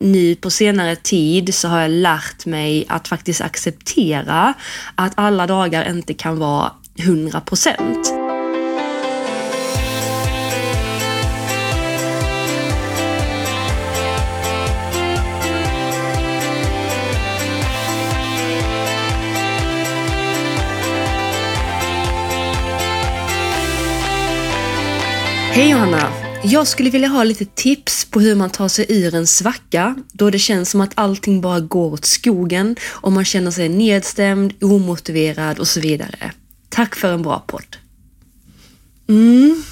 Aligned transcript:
nu 0.00 0.34
på 0.34 0.50
senare 0.50 0.96
tid 0.96 1.54
så 1.54 1.68
har 1.68 1.80
jag 1.80 1.90
lärt 1.90 2.46
mig 2.46 2.84
att 2.88 3.08
faktiskt 3.08 3.40
acceptera 3.40 4.54
att 4.94 5.12
alla 5.14 5.46
dagar 5.46 5.90
inte 5.90 6.14
kan 6.14 6.38
vara 6.38 6.72
100 6.98 7.40
procent. 7.40 8.14
Hej 25.52 25.70
Johanna! 25.70 26.27
Jag 26.44 26.66
skulle 26.66 26.90
vilja 26.90 27.08
ha 27.08 27.24
lite 27.24 27.44
tips 27.44 28.04
på 28.04 28.20
hur 28.20 28.34
man 28.34 28.50
tar 28.50 28.68
sig 28.68 28.86
ur 28.88 29.14
en 29.14 29.26
svacka 29.26 29.96
då 30.12 30.30
det 30.30 30.38
känns 30.38 30.70
som 30.70 30.80
att 30.80 30.92
allting 30.94 31.40
bara 31.40 31.60
går 31.60 31.92
åt 31.92 32.04
skogen 32.04 32.76
och 32.84 33.12
man 33.12 33.24
känner 33.24 33.50
sig 33.50 33.68
nedstämd, 33.68 34.54
omotiverad 34.60 35.58
och 35.58 35.68
så 35.68 35.80
vidare. 35.80 36.32
Tack 36.68 36.94
för 36.94 37.12
en 37.12 37.22
bra 37.22 37.44
podd. 37.46 37.76
Mm, 39.08 39.62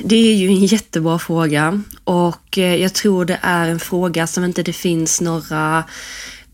det 0.00 0.16
är 0.16 0.34
ju 0.34 0.48
en 0.48 0.66
jättebra 0.66 1.18
fråga 1.18 1.82
och 2.04 2.58
eh, 2.58 2.74
jag 2.74 2.94
tror 2.94 3.24
det 3.24 3.38
är 3.42 3.68
en 3.68 3.80
fråga 3.80 4.26
som 4.26 4.44
inte 4.44 4.62
det 4.62 4.72
finns 4.72 5.20
några 5.20 5.84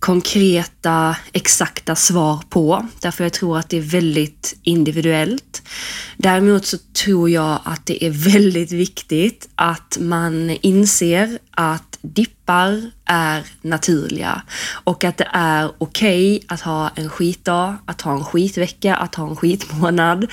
konkreta, 0.03 1.17
exakta 1.33 1.95
svar 1.97 2.43
på. 2.49 2.89
Därför 3.01 3.25
jag 3.25 3.33
tror 3.33 3.59
att 3.59 3.69
det 3.69 3.77
är 3.77 3.83
väldigt 3.83 4.59
individuellt. 4.63 5.63
Däremot 6.17 6.67
så 6.67 6.79
tror 6.79 7.31
jag 7.31 7.59
att 7.65 7.87
det 7.87 8.05
är 8.05 8.11
väldigt 8.11 8.73
viktigt 8.73 9.49
att 9.55 9.99
man 10.01 10.51
inser 10.51 11.39
att 11.51 11.99
dippar 12.01 12.91
är 13.05 13.43
naturliga 13.61 14.43
och 14.85 15.05
att 15.05 15.17
det 15.17 15.29
är 15.33 15.71
okej 15.79 16.37
okay 16.37 16.47
att 16.49 16.61
ha 16.61 16.91
en 16.95 17.11
skitdag, 17.11 17.77
att 17.87 18.01
ha 18.01 18.13
en 18.13 18.25
skitvecka, 18.25 18.97
att 18.97 19.15
ha 19.15 19.29
en 19.29 19.37
skitmånad 19.37 20.27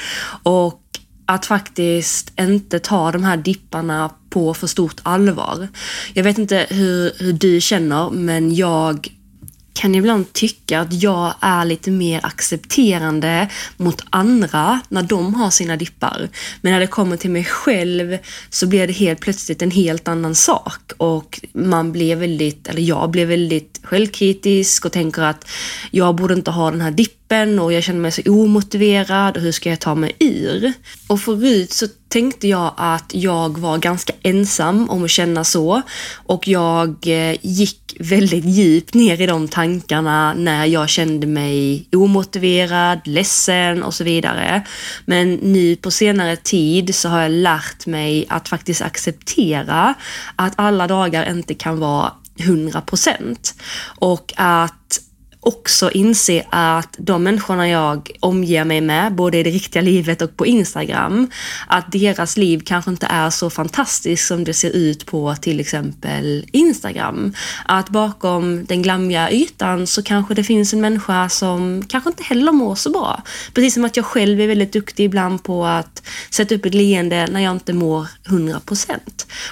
och 0.44 0.81
att 1.26 1.45
faktiskt 1.45 2.31
inte 2.39 2.80
ta 2.80 3.11
de 3.11 3.23
här 3.23 3.38
dipparna 3.38 4.11
på 4.30 4.54
för 4.54 4.67
stort 4.67 5.02
allvar. 5.04 5.67
Jag 6.14 6.23
vet 6.23 6.38
inte 6.38 6.67
hur, 6.70 7.11
hur 7.20 7.33
du 7.33 7.61
känner, 7.61 8.09
men 8.09 8.56
jag 8.56 9.19
kan 9.80 9.95
ibland 9.95 10.33
tycka 10.33 10.80
att 10.80 11.03
jag 11.03 11.33
är 11.39 11.66
lite 11.66 11.91
mer 11.91 12.25
accepterande 12.25 13.49
mot 13.77 14.03
andra 14.09 14.80
när 14.89 15.03
de 15.03 15.36
har 15.36 15.49
sina 15.49 15.75
dippar. 15.75 16.30
Men 16.61 16.73
när 16.73 16.80
det 16.80 16.88
kommer 16.88 17.17
till 17.17 17.31
mig 17.31 17.45
själv 17.45 18.17
så 18.49 18.67
blir 18.67 18.88
det 18.88 18.94
helt 18.94 19.19
plötsligt 19.19 19.61
en 19.61 19.71
helt 19.71 20.08
annan 20.08 20.36
sak 20.36 20.91
och 20.97 21.39
man 21.53 21.91
blir 21.91 22.16
väldigt, 22.16 22.67
eller 22.67 22.81
jag 22.81 23.09
blir 23.09 23.25
väldigt 23.25 23.80
självkritisk 23.83 24.86
och 24.86 24.91
tänker 24.91 25.21
att 25.21 25.49
jag 25.91 26.16
borde 26.16 26.33
inte 26.33 26.52
ha 26.52 26.71
den 26.71 26.81
här 26.81 26.91
dippen 26.91 27.19
och 27.59 27.73
jag 27.73 27.83
känner 27.83 27.99
mig 27.99 28.11
så 28.11 28.22
omotiverad 28.25 29.38
och 29.38 29.44
hur 29.44 29.52
ska 29.52 29.69
jag 29.69 29.80
ta 29.80 29.95
mig 29.95 30.16
ur? 30.19 30.73
Och 31.08 31.22
förut 31.22 31.73
så 31.73 31.88
tänkte 32.08 32.47
jag 32.47 32.73
att 32.77 33.11
jag 33.13 33.58
var 33.58 33.77
ganska 33.77 34.13
ensam 34.23 34.89
om 34.89 35.03
att 35.03 35.09
känna 35.09 35.44
så 35.44 35.81
och 36.13 36.47
jag 36.47 37.08
eh, 37.08 37.38
gick 37.41 37.95
väldigt 37.99 38.45
djupt 38.45 38.94
ner 38.94 39.21
i 39.21 39.25
de 39.25 39.47
tankarna 39.47 40.33
när 40.33 40.66
jag 40.66 40.89
kände 40.89 41.27
mig 41.27 41.88
omotiverad, 41.91 42.99
ledsen 43.03 43.83
och 43.83 43.93
så 43.93 44.03
vidare. 44.03 44.66
Men 45.05 45.33
nu 45.33 45.75
på 45.75 45.91
senare 45.91 46.36
tid 46.36 46.95
så 46.95 47.09
har 47.09 47.21
jag 47.21 47.31
lärt 47.31 47.86
mig 47.86 48.25
att 48.30 48.49
faktiskt 48.49 48.81
acceptera 48.81 49.93
att 50.36 50.53
alla 50.55 50.88
dagar 50.88 51.31
inte 51.31 51.53
kan 51.53 51.80
vara 51.80 52.11
100 52.39 52.81
procent 52.81 53.55
och 53.99 54.33
att 54.36 55.02
också 55.42 55.92
inse 55.92 56.45
att 56.50 56.95
de 56.98 57.23
människorna 57.23 57.70
jag 57.70 58.12
omger 58.20 58.66
mig 58.66 58.82
med, 58.82 59.16
både 59.16 59.38
i 59.38 59.44
det 59.44 59.50
riktiga 59.50 59.82
livet 59.82 60.22
och 60.22 60.38
på 60.38 60.45
Instagram, 60.45 61.32
att 61.67 61.92
deras 61.92 62.38
liv 62.38 62.61
kanske 62.66 62.92
inte 62.92 63.05
är 63.05 63.30
så 63.30 63.49
fantastiskt 63.49 64.28
som 64.28 64.44
det 64.44 64.54
ser 64.54 64.70
ut 64.70 65.05
på 65.05 65.36
till 65.36 65.60
exempel 65.60 66.45
Instagram. 66.52 67.33
Att 67.66 67.89
bakom 67.89 68.66
den 68.66 68.82
glammiga 68.82 69.32
ytan 69.32 69.88
så 69.88 70.04
kanske 70.04 70.33
det 70.33 70.44
finns 70.44 70.73
en 70.73 70.82
människa 70.82 71.30
som 71.30 71.86
kanske 71.88 72.10
inte 72.10 72.23
heller 72.23 72.52
mår 72.52 72.76
så 72.76 72.89
bra. 72.89 73.23
Precis 73.54 73.73
som 73.73 73.86
att 73.86 73.98
jag 73.98 74.05
själv 74.05 74.42
är 74.42 74.48
väldigt 74.48 74.73
duktig 74.73 75.05
ibland 75.05 75.44
på 75.44 75.66
att 75.66 76.04
sätta 76.30 76.55
upp 76.55 76.66
ett 76.66 76.73
leende 76.73 77.28
när 77.28 77.39
jag 77.39 77.52
inte 77.52 77.73
mår 77.73 78.08
100%. 78.26 78.98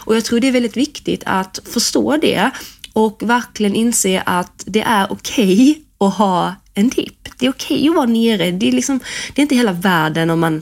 Och 0.05 0.15
jag 0.15 0.25
tror 0.25 0.39
det 0.39 0.47
är 0.47 0.51
väldigt 0.51 0.77
viktigt 0.77 1.23
att 1.25 1.59
förstå 1.65 2.17
det 2.21 2.51
och 2.97 3.23
verkligen 3.23 3.75
inse 3.75 4.23
att 4.25 4.63
det 4.65 4.81
är 4.81 5.11
okej 5.11 5.71
okay 5.71 6.07
att 6.07 6.13
ha 6.13 6.55
en 6.73 6.89
dipp. 6.89 7.29
Det 7.39 7.45
är 7.45 7.49
okej 7.49 7.77
okay 7.77 7.89
att 7.89 7.95
vara 7.95 8.05
nere. 8.05 8.51
Det 8.51 8.67
är, 8.67 8.71
liksom, 8.71 8.99
det 9.33 9.41
är 9.41 9.43
inte 9.43 9.55
hela 9.55 9.71
världen 9.71 10.29
om 10.29 10.39
man 10.39 10.61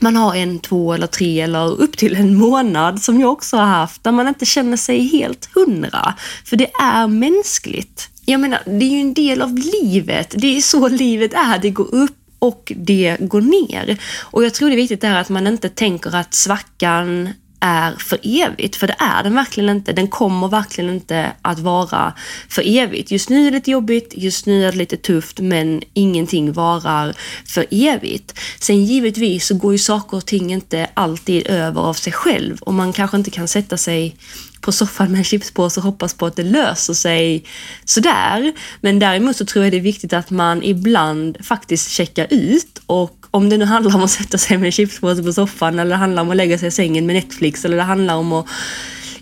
man 0.00 0.16
har 0.16 0.34
en, 0.34 0.58
två 0.58 0.92
eller 0.92 1.06
tre 1.06 1.40
eller 1.40 1.80
upp 1.80 1.96
till 1.96 2.16
en 2.16 2.34
månad 2.34 3.02
som 3.02 3.20
jag 3.20 3.32
också 3.32 3.56
har 3.56 3.66
haft 3.66 4.04
där 4.04 4.12
man 4.12 4.28
inte 4.28 4.46
känner 4.46 4.76
sig 4.76 5.06
helt 5.06 5.48
hundra. 5.54 6.14
För 6.44 6.56
det 6.56 6.70
är 6.80 7.06
mänskligt. 7.06 8.08
Jag 8.24 8.40
menar, 8.40 8.60
det 8.64 8.84
är 8.84 8.90
ju 8.90 9.00
en 9.00 9.14
del 9.14 9.42
av 9.42 9.58
livet. 9.82 10.34
Det 10.38 10.56
är 10.56 10.60
så 10.60 10.88
livet 10.88 11.34
är. 11.34 11.58
Det 11.58 11.70
går 11.70 11.94
upp 11.94 12.16
och 12.38 12.72
det 12.76 13.16
går 13.20 13.40
ner. 13.40 13.98
Och 14.20 14.44
jag 14.44 14.54
tror 14.54 14.68
det 14.68 14.74
är 14.74 14.76
viktigt 14.76 15.00
där 15.00 15.20
att 15.20 15.28
man 15.28 15.46
inte 15.46 15.68
tänker 15.68 16.16
att 16.16 16.34
svackan 16.34 17.30
är 17.62 17.94
för 17.98 18.18
evigt, 18.22 18.76
för 18.76 18.86
det 18.86 18.96
är 18.98 19.22
den 19.22 19.34
verkligen 19.34 19.70
inte. 19.70 19.92
Den 19.92 20.08
kommer 20.08 20.48
verkligen 20.48 20.90
inte 20.90 21.32
att 21.42 21.58
vara 21.58 22.12
för 22.48 22.62
evigt. 22.66 23.10
Just 23.10 23.28
nu 23.28 23.46
är 23.46 23.50
det 23.50 23.56
lite 23.56 23.70
jobbigt, 23.70 24.14
just 24.16 24.46
nu 24.46 24.64
är 24.66 24.72
det 24.72 24.78
lite 24.78 24.96
tufft, 24.96 25.40
men 25.40 25.82
ingenting 25.94 26.52
varar 26.52 27.16
för 27.46 27.66
evigt. 27.70 28.38
Sen 28.60 28.84
givetvis 28.84 29.46
så 29.46 29.54
går 29.54 29.72
ju 29.72 29.78
saker 29.78 30.16
och 30.16 30.26
ting 30.26 30.52
inte 30.52 30.88
alltid 30.94 31.46
över 31.46 31.80
av 31.80 31.94
sig 31.94 32.12
själv 32.12 32.58
och 32.60 32.74
man 32.74 32.92
kanske 32.92 33.16
inte 33.16 33.30
kan 33.30 33.48
sätta 33.48 33.76
sig 33.76 34.16
på 34.60 34.72
soffan 34.72 35.10
med 35.10 35.18
en 35.18 35.24
chipspåse 35.24 35.80
och 35.80 35.84
hoppas 35.84 36.14
på 36.14 36.26
att 36.26 36.36
det 36.36 36.42
löser 36.42 36.94
sig 36.94 37.44
sådär. 37.84 38.52
Men 38.80 38.98
däremot 38.98 39.36
så 39.36 39.44
tror 39.44 39.64
jag 39.64 39.72
det 39.72 39.76
är 39.76 39.80
viktigt 39.80 40.12
att 40.12 40.30
man 40.30 40.62
ibland 40.62 41.36
faktiskt 41.44 41.90
checkar 41.90 42.26
ut 42.30 42.82
och 42.86 43.21
om 43.32 43.48
det 43.48 43.56
nu 43.56 43.64
handlar 43.64 43.96
om 43.96 44.02
att 44.02 44.10
sätta 44.10 44.38
sig 44.38 44.58
med 44.58 44.66
en 44.66 44.72
chipspåse 44.72 45.22
på 45.22 45.32
soffan 45.32 45.78
eller 45.78 45.90
det 45.90 45.96
handlar 45.96 46.22
om 46.22 46.30
att 46.30 46.36
lägga 46.36 46.58
sig 46.58 46.68
i 46.68 46.70
sängen 46.70 47.06
med 47.06 47.16
Netflix 47.16 47.64
eller 47.64 47.76
det 47.76 47.82
handlar 47.82 48.14
om 48.14 48.32
att 48.32 48.46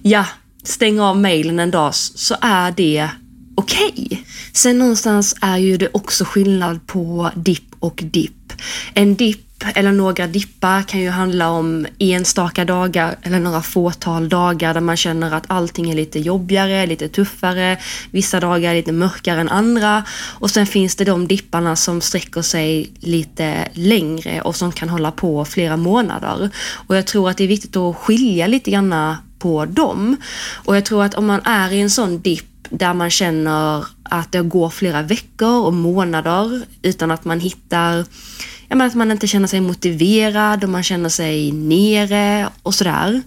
ja, 0.03 0.25
stänga 0.62 1.09
av 1.09 1.19
mejlen 1.19 1.59
en 1.59 1.71
dag 1.71 1.94
så 1.94 2.37
är 2.41 2.70
det 2.72 3.09
okej. 3.54 3.93
Okay. 3.97 4.19
Sen 4.53 4.78
någonstans 4.78 5.37
är 5.41 5.59
ju 5.59 5.76
det 5.76 5.88
också 5.93 6.25
skillnad 6.25 6.87
på 6.87 7.31
dipp 7.37 7.75
och 7.81 8.00
dipp. 8.04 8.53
En 8.94 9.15
dipp 9.15 9.50
eller 9.75 9.93
några 9.93 10.26
dippar 10.26 10.82
kan 10.82 11.00
ju 11.00 11.10
handla 11.10 11.50
om 11.50 11.87
enstaka 11.98 12.65
dagar 12.65 13.16
eller 13.22 13.41
några 13.41 13.62
fåtal 13.62 14.28
dagar 14.28 14.75
där 14.75 14.81
man 14.81 14.97
känner 14.97 15.34
att 15.34 15.44
allting 15.47 15.91
är 15.91 15.94
lite 15.94 16.19
jobbigare, 16.19 16.87
lite 16.87 17.09
tuffare. 17.09 17.78
Vissa 18.10 18.41
dagar 18.41 18.70
är 18.70 18.75
lite 18.75 18.93
mörkare 18.93 19.41
än 19.41 19.49
andra 19.49 20.04
och 20.38 20.50
sen 20.50 20.66
finns 20.66 20.97
det 20.97 21.04
de 21.04 21.28
dipparna 21.28 21.76
som 21.76 22.00
sträcker 22.00 22.43
sig 22.43 22.91
lite 23.00 23.69
längre 23.72 24.41
och 24.41 24.56
som 24.56 24.72
kan 24.72 24.88
hålla 24.88 25.10
på 25.10 25.44
flera 25.44 25.76
månader. 25.76 26.50
Och 26.87 26.97
jag 26.97 27.06
tror 27.06 27.31
att 27.31 27.37
det 27.37 27.44
är 27.44 27.49
viktigt 27.49 27.76
att 27.76 27.97
skilja 27.97 28.47
lite 28.47 28.70
grann 28.70 29.16
på 29.38 29.65
dem. 29.65 30.16
Och 30.65 30.76
jag 30.76 30.84
tror 30.84 31.04
att 31.04 31.15
om 31.15 31.26
man 31.26 31.41
är 31.44 31.72
i 31.72 31.81
en 31.81 31.91
sån 31.91 32.20
dipp 32.20 32.47
där 32.70 32.94
man 32.94 33.10
känner 33.10 33.84
att 34.03 34.32
det 34.32 34.43
går 34.43 34.70
flera 34.70 35.03
veckor 35.03 35.65
och 35.66 35.75
månader 35.75 36.62
utan 36.82 37.10
att 37.10 37.25
man 37.25 37.41
hittar 37.41 38.04
ja, 38.70 38.76
men 38.76 38.86
att 38.86 38.94
man 38.94 39.10
inte 39.10 39.26
känner 39.26 39.47
sig 39.47 39.60
motiverad 39.60 40.64
och 40.64 40.70
man 40.70 40.82
känner 40.82 41.08
sig 41.08 41.53
nere 41.53 42.48
och 42.62 42.75
sådär. 42.75 43.22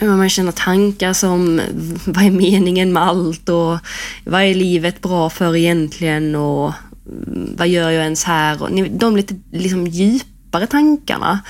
Man 0.00 0.30
känner 0.30 0.52
tankar 0.52 1.12
som 1.12 1.60
vad 2.06 2.24
är 2.24 2.30
meningen 2.30 2.92
med 2.92 3.02
allt 3.02 3.48
och 3.48 3.78
vad 4.24 4.42
är 4.42 4.54
livet 4.54 5.00
bra 5.00 5.30
för 5.30 5.56
egentligen 5.56 6.34
och 6.34 6.72
mm, 7.06 7.54
vad 7.56 7.68
gör 7.68 7.90
jag 7.90 8.02
ens 8.02 8.24
här? 8.24 8.62
Och 8.62 8.70
de 8.90 9.16
lite 9.16 9.34
liksom 9.52 9.86
djupare 9.86 10.66
tankarna, 10.66 11.40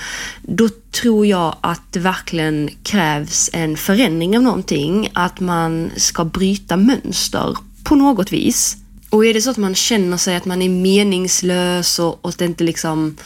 då 0.41 0.69
tror 0.91 1.25
jag 1.25 1.55
att 1.61 1.81
det 1.91 1.99
verkligen 1.99 2.69
krävs 2.83 3.49
en 3.53 3.77
förändring 3.77 4.37
av 4.37 4.43
någonting. 4.43 5.09
Att 5.13 5.39
man 5.39 5.91
ska 5.95 6.25
bryta 6.25 6.77
mönster 6.77 7.57
på 7.83 7.95
något 7.95 8.31
vis. 8.31 8.77
Och 9.15 9.25
är 9.25 9.33
det 9.33 9.41
så 9.41 9.49
att 9.49 9.57
man 9.57 9.75
känner 9.75 10.17
sig 10.17 10.35
att 10.35 10.45
man 10.45 10.61
är 10.61 10.69
meningslös 10.69 11.99
och, 11.99 12.25
och 12.25 12.33
det 12.37 12.45
inte 12.45 12.63
liksom 12.63 13.17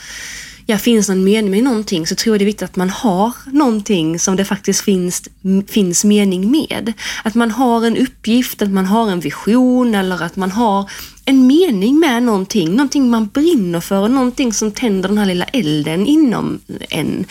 ja, 0.66 0.78
finns 0.78 1.10
någon 1.10 1.24
mening 1.24 1.52
med 1.52 1.64
någonting 1.64 2.08
så 2.08 2.16
tror 2.16 2.34
jag 2.34 2.40
det 2.40 2.44
är 2.44 2.46
viktigt 2.46 2.70
att 2.70 2.76
man 2.76 2.90
har 2.90 3.34
någonting 3.46 4.20
som 4.20 4.36
det 4.36 4.46
faktiskt 4.46 4.82
finns, 4.82 5.24
finns 5.68 6.04
mening 6.04 6.52
med. 6.52 6.94
Att 7.24 7.36
man 7.36 7.52
har 7.52 7.86
en 7.86 7.98
uppgift, 7.98 8.62
att 8.62 8.70
man 8.70 8.86
har 8.86 9.12
en 9.12 9.20
vision 9.20 9.96
eller 9.96 10.24
att 10.24 10.36
man 10.36 10.52
har 10.52 10.90
en 11.26 11.48
mening 11.48 12.00
med 12.00 12.24
någonting, 12.24 12.72
någonting 12.72 13.10
man 13.10 13.28
brinner 13.28 13.80
för 13.80 14.00
och 14.00 14.12
någonting 14.12 14.54
som 14.54 14.72
tänder 14.72 15.10
den 15.10 15.18
här 15.18 15.26
lilla 15.26 15.46
elden 15.46 16.08
inom 16.08 16.60
en. 16.90 17.26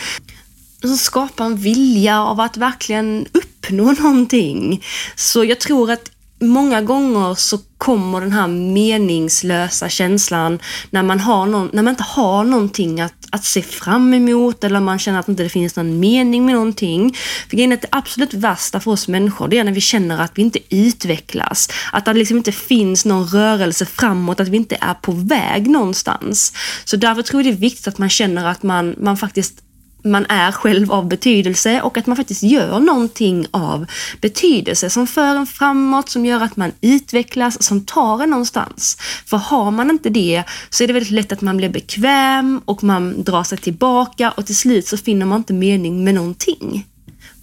Som 0.80 0.96
skapar 0.96 1.44
en 1.44 1.56
vilja 1.56 2.22
av 2.22 2.40
att 2.40 2.56
verkligen 2.56 3.26
uppnå 3.32 3.92
någonting. 3.92 4.84
Så 5.16 5.44
jag 5.44 5.60
tror 5.60 5.90
att 5.90 6.10
många 6.40 6.82
gånger 6.82 7.34
så 7.34 7.58
kommer 7.78 8.20
den 8.20 8.32
här 8.32 8.48
meningslösa 8.48 9.88
känslan 9.88 10.58
när 10.90 11.02
man, 11.02 11.20
har 11.20 11.46
någon, 11.46 11.70
när 11.72 11.82
man 11.82 11.90
inte 11.90 12.02
har 12.02 12.44
någonting 12.44 13.00
att, 13.00 13.14
att 13.30 13.44
se 13.44 13.62
fram 13.62 14.14
emot 14.14 14.64
eller 14.64 14.80
man 14.80 14.98
känner 14.98 15.18
att 15.18 15.26
det 15.26 15.32
inte 15.32 15.48
finns 15.48 15.76
någon 15.76 16.00
mening 16.00 16.46
med 16.46 16.54
någonting. 16.54 17.14
För 17.48 17.56
grejen 17.56 17.72
är 17.72 17.76
det 17.76 17.88
absolut 17.90 18.34
värsta 18.34 18.80
för 18.80 18.90
oss 18.90 19.08
människor 19.08 19.48
det 19.48 19.58
är 19.58 19.64
när 19.64 19.72
vi 19.72 19.80
känner 19.80 20.18
att 20.18 20.32
vi 20.34 20.42
inte 20.42 20.58
utvecklas. 20.70 21.68
Att 21.92 22.04
det 22.04 22.14
liksom 22.14 22.36
inte 22.36 22.52
finns 22.52 23.04
någon 23.04 23.26
rörelse 23.26 23.86
framåt, 23.86 24.40
att 24.40 24.48
vi 24.48 24.56
inte 24.56 24.76
är 24.80 24.94
på 24.94 25.12
väg 25.12 25.70
någonstans. 25.70 26.52
Så 26.84 26.96
därför 26.96 27.22
tror 27.22 27.42
jag 27.42 27.52
det 27.52 27.56
är 27.56 27.60
viktigt 27.60 27.88
att 27.88 27.98
man 27.98 28.10
känner 28.10 28.46
att 28.46 28.62
man, 28.62 28.94
man 28.98 29.16
faktiskt 29.16 29.62
man 30.04 30.26
är 30.28 30.52
själv 30.52 30.92
av 30.92 31.08
betydelse 31.08 31.80
och 31.82 31.96
att 31.96 32.06
man 32.06 32.16
faktiskt 32.16 32.42
gör 32.42 32.80
någonting 32.80 33.46
av 33.50 33.86
betydelse 34.20 34.90
som 34.90 35.06
för 35.06 35.36
en 35.36 35.46
framåt, 35.46 36.08
som 36.08 36.26
gör 36.26 36.40
att 36.40 36.56
man 36.56 36.72
utvecklas, 36.80 37.62
som 37.62 37.84
tar 37.84 38.22
en 38.22 38.30
någonstans. 38.30 38.96
För 39.26 39.36
har 39.36 39.70
man 39.70 39.90
inte 39.90 40.10
det 40.10 40.44
så 40.70 40.84
är 40.84 40.86
det 40.86 40.92
väldigt 40.92 41.12
lätt 41.12 41.32
att 41.32 41.40
man 41.40 41.56
blir 41.56 41.68
bekväm 41.68 42.60
och 42.64 42.84
man 42.84 43.22
drar 43.22 43.42
sig 43.42 43.58
tillbaka 43.58 44.30
och 44.30 44.46
till 44.46 44.56
slut 44.56 44.86
så 44.86 44.96
finner 44.96 45.26
man 45.26 45.38
inte 45.38 45.52
mening 45.52 46.04
med 46.04 46.14
någonting. 46.14 46.86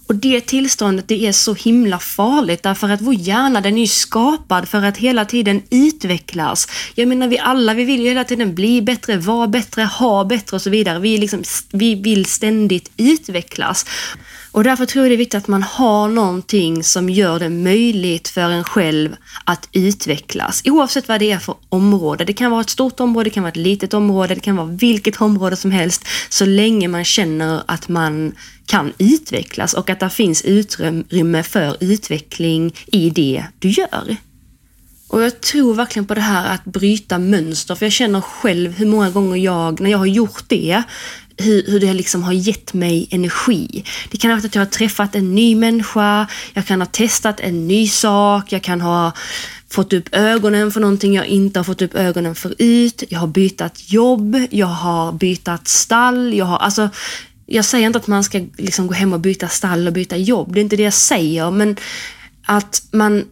Och 0.08 0.14
det 0.14 0.40
tillståndet 0.40 1.08
det 1.08 1.26
är 1.26 1.32
så 1.32 1.54
himla 1.54 1.98
farligt 1.98 2.62
därför 2.62 2.88
att 2.88 3.00
vår 3.00 3.14
hjärna 3.14 3.60
den 3.60 3.76
är 3.76 3.80
ju 3.80 3.86
skapad 3.86 4.68
för 4.68 4.82
att 4.82 4.96
hela 4.96 5.24
tiden 5.24 5.62
utvecklas. 5.70 6.68
Jag 6.94 7.08
menar 7.08 7.28
vi 7.28 7.38
alla, 7.38 7.74
vi 7.74 7.84
vill 7.84 8.00
ju 8.00 8.08
hela 8.08 8.24
tiden 8.24 8.54
bli 8.54 8.82
bättre, 8.82 9.16
vara 9.16 9.46
bättre, 9.46 9.82
ha 9.82 10.24
bättre 10.24 10.56
och 10.56 10.62
så 10.62 10.70
vidare. 10.70 10.98
Vi, 10.98 11.18
liksom, 11.18 11.42
vi 11.72 11.94
vill 11.94 12.26
ständigt 12.26 12.90
utvecklas. 12.96 13.86
Och 14.56 14.64
därför 14.64 14.86
tror 14.86 15.04
jag 15.04 15.10
det 15.10 15.14
är 15.14 15.18
viktigt 15.18 15.38
att 15.38 15.48
man 15.48 15.62
har 15.62 16.08
någonting 16.08 16.84
som 16.84 17.08
gör 17.08 17.38
det 17.38 17.48
möjligt 17.48 18.28
för 18.28 18.50
en 18.50 18.64
själv 18.64 19.16
att 19.44 19.68
utvecklas. 19.72 20.62
Oavsett 20.64 21.08
vad 21.08 21.20
det 21.20 21.32
är 21.32 21.38
för 21.38 21.54
område. 21.68 22.24
Det 22.24 22.32
kan 22.32 22.50
vara 22.50 22.60
ett 22.60 22.70
stort 22.70 23.00
område, 23.00 23.24
det 23.24 23.34
kan 23.34 23.42
vara 23.42 23.50
ett 23.50 23.56
litet 23.56 23.94
område, 23.94 24.34
det 24.34 24.40
kan 24.40 24.56
vara 24.56 24.66
vilket 24.66 25.20
område 25.20 25.56
som 25.56 25.70
helst. 25.70 26.04
Så 26.28 26.44
länge 26.44 26.88
man 26.88 27.04
känner 27.04 27.62
att 27.66 27.88
man 27.88 28.32
kan 28.66 28.92
utvecklas 28.98 29.74
och 29.74 29.90
att 29.90 30.00
det 30.00 30.10
finns 30.10 30.42
utrymme 30.42 31.42
för 31.42 31.76
utveckling 31.80 32.74
i 32.86 33.10
det 33.10 33.44
du 33.58 33.68
gör. 33.68 34.16
Och 35.08 35.22
jag 35.22 35.40
tror 35.40 35.74
verkligen 35.74 36.06
på 36.06 36.14
det 36.14 36.20
här 36.20 36.54
att 36.54 36.64
bryta 36.64 37.18
mönster, 37.18 37.74
för 37.74 37.86
jag 37.86 37.92
känner 37.92 38.20
själv 38.20 38.72
hur 38.72 38.86
många 38.86 39.10
gånger 39.10 39.36
jag, 39.36 39.80
när 39.80 39.90
jag 39.90 39.98
har 39.98 40.06
gjort 40.06 40.44
det, 40.48 40.82
hur, 41.38 41.70
hur 41.70 41.80
det 41.80 41.92
liksom 41.92 42.22
har 42.22 42.32
gett 42.32 42.74
mig 42.74 43.08
energi. 43.10 43.84
Det 44.10 44.16
kan 44.18 44.30
ha 44.30 44.36
varit 44.36 44.44
att 44.44 44.54
jag 44.54 44.62
har 44.62 44.66
träffat 44.66 45.14
en 45.14 45.34
ny 45.34 45.54
människa, 45.54 46.26
jag 46.54 46.66
kan 46.66 46.80
ha 46.80 46.86
testat 46.86 47.40
en 47.40 47.68
ny 47.68 47.88
sak, 47.88 48.52
jag 48.52 48.62
kan 48.62 48.80
ha 48.80 49.12
fått 49.68 49.92
upp 49.92 50.08
ögonen 50.12 50.72
för 50.72 50.80
någonting 50.80 51.14
jag 51.14 51.26
inte 51.26 51.58
har 51.58 51.64
fått 51.64 51.82
upp 51.82 51.94
ögonen 51.94 52.34
förut. 52.34 53.02
Jag 53.08 53.20
har 53.20 53.26
bytt 53.26 53.62
jobb, 53.92 54.46
jag 54.50 54.66
har 54.66 55.12
bytt 55.12 55.48
stall, 55.64 56.34
jag 56.34 56.44
har, 56.44 56.58
alltså 56.58 56.88
jag 57.46 57.64
säger 57.64 57.86
inte 57.86 57.98
att 57.98 58.06
man 58.06 58.24
ska 58.24 58.44
liksom 58.58 58.86
gå 58.86 58.94
hem 58.94 59.12
och 59.12 59.20
byta 59.20 59.48
stall 59.48 59.86
och 59.86 59.92
byta 59.92 60.16
jobb, 60.16 60.54
det 60.54 60.60
är 60.60 60.62
inte 60.62 60.76
det 60.76 60.82
jag 60.82 60.94
säger, 60.94 61.50
men 61.50 61.76
att 62.46 62.82
man 62.90 63.24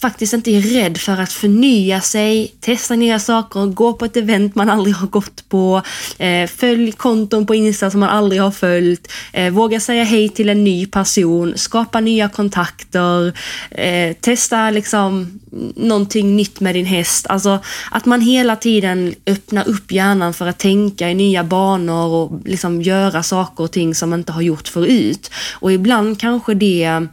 faktiskt 0.00 0.32
inte 0.32 0.50
är 0.50 0.60
rädd 0.60 0.98
för 0.98 1.20
att 1.20 1.32
förnya 1.32 2.00
sig, 2.00 2.54
testa 2.60 2.96
nya 2.96 3.18
saker, 3.18 3.66
gå 3.66 3.92
på 3.92 4.04
ett 4.04 4.16
event 4.16 4.54
man 4.54 4.70
aldrig 4.70 4.94
har 4.94 5.06
gått 5.06 5.48
på, 5.48 5.82
eh, 6.18 6.46
följ 6.46 6.92
konton 6.92 7.46
på 7.46 7.54
Insta 7.54 7.90
som 7.90 8.00
man 8.00 8.08
aldrig 8.08 8.42
har 8.42 8.50
följt, 8.50 9.12
eh, 9.32 9.50
våga 9.50 9.80
säga 9.80 10.04
hej 10.04 10.28
till 10.28 10.48
en 10.48 10.64
ny 10.64 10.86
person, 10.86 11.52
skapa 11.56 12.00
nya 12.00 12.28
kontakter, 12.28 13.32
eh, 13.70 14.16
testa 14.20 14.70
liksom 14.70 15.40
någonting 15.76 16.36
nytt 16.36 16.60
med 16.60 16.74
din 16.74 16.86
häst. 16.86 17.26
Alltså 17.26 17.58
att 17.90 18.06
man 18.06 18.20
hela 18.20 18.56
tiden 18.56 19.14
öppnar 19.26 19.68
upp 19.68 19.92
hjärnan 19.92 20.34
för 20.34 20.46
att 20.46 20.58
tänka 20.58 21.10
i 21.10 21.14
nya 21.14 21.44
banor 21.44 22.08
och 22.08 22.40
liksom 22.44 22.82
göra 22.82 23.22
saker 23.22 23.64
och 23.64 23.72
ting 23.72 23.94
som 23.94 24.10
man 24.10 24.20
inte 24.20 24.32
har 24.32 24.42
gjort 24.42 24.68
förut. 24.68 25.30
Och 25.52 25.72
ibland 25.72 26.20
kanske 26.20 26.54
det 26.54 27.06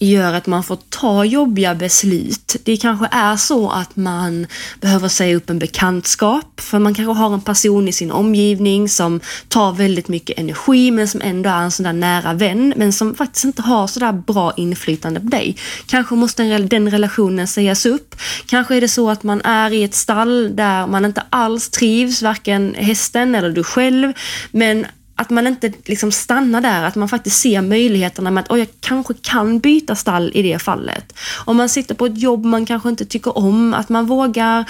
gör 0.00 0.34
att 0.34 0.46
man 0.46 0.64
får 0.64 0.78
ta 0.88 1.24
jobbiga 1.24 1.74
beslut. 1.74 2.56
Det 2.64 2.76
kanske 2.76 3.08
är 3.10 3.36
så 3.36 3.70
att 3.70 3.96
man 3.96 4.46
behöver 4.80 5.08
säga 5.08 5.36
upp 5.36 5.50
en 5.50 5.58
bekantskap, 5.58 6.60
för 6.60 6.78
man 6.78 6.94
kanske 6.94 7.12
har 7.12 7.34
en 7.34 7.40
person 7.40 7.88
i 7.88 7.92
sin 7.92 8.10
omgivning 8.10 8.88
som 8.88 9.20
tar 9.48 9.72
väldigt 9.72 10.08
mycket 10.08 10.38
energi, 10.38 10.90
men 10.90 11.08
som 11.08 11.20
ändå 11.20 11.50
är 11.50 11.62
en 11.62 11.70
sån 11.70 11.84
där 11.84 11.92
nära 11.92 12.32
vän, 12.32 12.74
men 12.76 12.92
som 12.92 13.14
faktiskt 13.14 13.44
inte 13.44 13.62
har 13.62 13.86
sådär 13.86 14.12
bra 14.12 14.52
inflytande 14.56 15.20
på 15.20 15.26
dig. 15.26 15.56
Kanske 15.86 16.14
måste 16.14 16.58
den 16.58 16.90
relationen 16.90 17.46
sägas 17.46 17.86
upp. 17.86 18.16
Kanske 18.46 18.76
är 18.76 18.80
det 18.80 18.88
så 18.88 19.10
att 19.10 19.22
man 19.22 19.40
är 19.40 19.72
i 19.72 19.84
ett 19.84 19.94
stall 19.94 20.56
där 20.56 20.86
man 20.86 21.04
inte 21.04 21.22
alls 21.30 21.68
trivs, 21.68 22.22
varken 22.22 22.74
hästen 22.74 23.34
eller 23.34 23.50
du 23.50 23.64
själv, 23.64 24.12
men 24.50 24.86
att 25.20 25.30
man 25.30 25.46
inte 25.46 25.72
liksom 25.84 26.12
stannar 26.12 26.60
där, 26.60 26.82
att 26.82 26.94
man 26.94 27.08
faktiskt 27.08 27.40
ser 27.40 27.62
möjligheterna 27.62 28.30
med 28.30 28.44
att 28.48 28.58
jag 28.58 28.68
kanske 28.80 29.14
kan 29.14 29.58
byta 29.58 29.94
stall 29.94 30.30
i 30.34 30.42
det 30.42 30.58
fallet. 30.58 31.12
Om 31.44 31.56
man 31.56 31.68
sitter 31.68 31.94
på 31.94 32.06
ett 32.06 32.18
jobb 32.18 32.44
man 32.44 32.66
kanske 32.66 32.88
inte 32.88 33.04
tycker 33.04 33.38
om, 33.38 33.74
att 33.74 33.88
man 33.88 34.06
vågar 34.06 34.64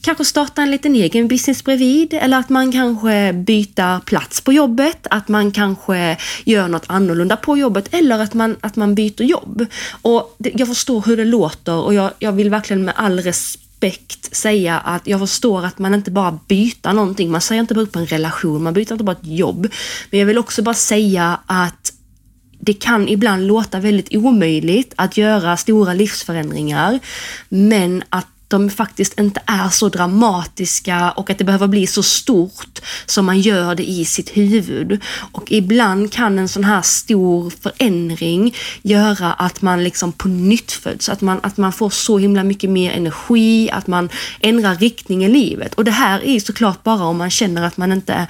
kanske 0.00 0.24
starta 0.24 0.62
en 0.62 0.70
liten 0.70 0.94
egen 0.94 1.28
business 1.28 1.64
bredvid 1.64 2.14
eller 2.14 2.38
att 2.38 2.48
man 2.48 2.72
kanske 2.72 3.32
byter 3.32 4.00
plats 4.00 4.40
på 4.40 4.52
jobbet, 4.52 5.06
att 5.10 5.28
man 5.28 5.50
kanske 5.50 6.16
gör 6.44 6.68
något 6.68 6.84
annorlunda 6.86 7.36
på 7.36 7.56
jobbet 7.56 7.94
eller 7.94 8.18
att 8.18 8.34
man, 8.34 8.56
att 8.60 8.76
man 8.76 8.94
byter 8.94 9.22
jobb. 9.22 9.66
Och 10.02 10.34
det, 10.38 10.52
jag 10.54 10.68
förstår 10.68 11.02
hur 11.06 11.16
det 11.16 11.24
låter 11.24 11.74
och 11.74 11.94
jag, 11.94 12.10
jag 12.18 12.32
vill 12.32 12.50
verkligen 12.50 12.84
med 12.84 12.94
all 12.96 13.20
respekt 13.20 13.63
respekt 13.80 14.36
säga 14.36 14.78
att 14.78 15.06
jag 15.06 15.20
förstår 15.20 15.64
att 15.64 15.78
man 15.78 15.94
inte 15.94 16.10
bara 16.10 16.38
byter 16.48 16.92
någonting. 16.92 17.30
Man 17.30 17.40
säger 17.40 17.60
inte 17.60 17.74
bara 17.74 17.80
upp 17.80 17.96
en 17.96 18.06
relation, 18.06 18.62
man 18.62 18.74
byter 18.74 18.92
inte 18.92 19.04
bara 19.04 19.16
ett 19.16 19.26
jobb. 19.26 19.68
Men 20.10 20.20
jag 20.20 20.26
vill 20.26 20.38
också 20.38 20.62
bara 20.62 20.74
säga 20.74 21.40
att 21.46 21.92
det 22.60 22.74
kan 22.74 23.08
ibland 23.08 23.46
låta 23.46 23.80
väldigt 23.80 24.14
omöjligt 24.14 24.94
att 24.96 25.16
göra 25.16 25.56
stora 25.56 25.94
livsförändringar, 25.94 26.98
men 27.48 28.02
att 28.08 28.26
de 28.48 28.70
faktiskt 28.70 29.20
inte 29.20 29.40
är 29.46 29.68
så 29.68 29.88
dramatiska 29.88 31.10
och 31.10 31.30
att 31.30 31.38
det 31.38 31.44
behöver 31.44 31.66
bli 31.66 31.86
så 31.86 32.02
stort 32.02 32.80
som 33.06 33.26
man 33.26 33.40
gör 33.40 33.74
det 33.74 33.90
i 33.90 34.04
sitt 34.04 34.36
huvud. 34.36 35.02
Och 35.32 35.52
ibland 35.52 36.12
kan 36.12 36.38
en 36.38 36.48
sån 36.48 36.64
här 36.64 36.82
stor 36.82 37.52
förändring 37.62 38.54
göra 38.82 39.32
att 39.32 39.62
man 39.62 39.84
liksom 39.84 40.12
på 40.12 40.28
nytt 40.28 40.72
föds, 40.72 41.08
att 41.08 41.20
man, 41.20 41.40
att 41.42 41.56
man 41.56 41.72
får 41.72 41.90
så 41.90 42.18
himla 42.18 42.44
mycket 42.44 42.70
mer 42.70 42.92
energi, 42.92 43.70
att 43.70 43.86
man 43.86 44.08
ändrar 44.40 44.74
riktning 44.74 45.24
i 45.24 45.28
livet. 45.28 45.74
Och 45.74 45.84
det 45.84 45.90
här 45.90 46.24
är 46.24 46.40
såklart 46.40 46.82
bara 46.82 47.04
om 47.04 47.16
man 47.16 47.30
känner 47.30 47.62
att 47.62 47.76
man 47.76 47.92
inte 47.92 48.26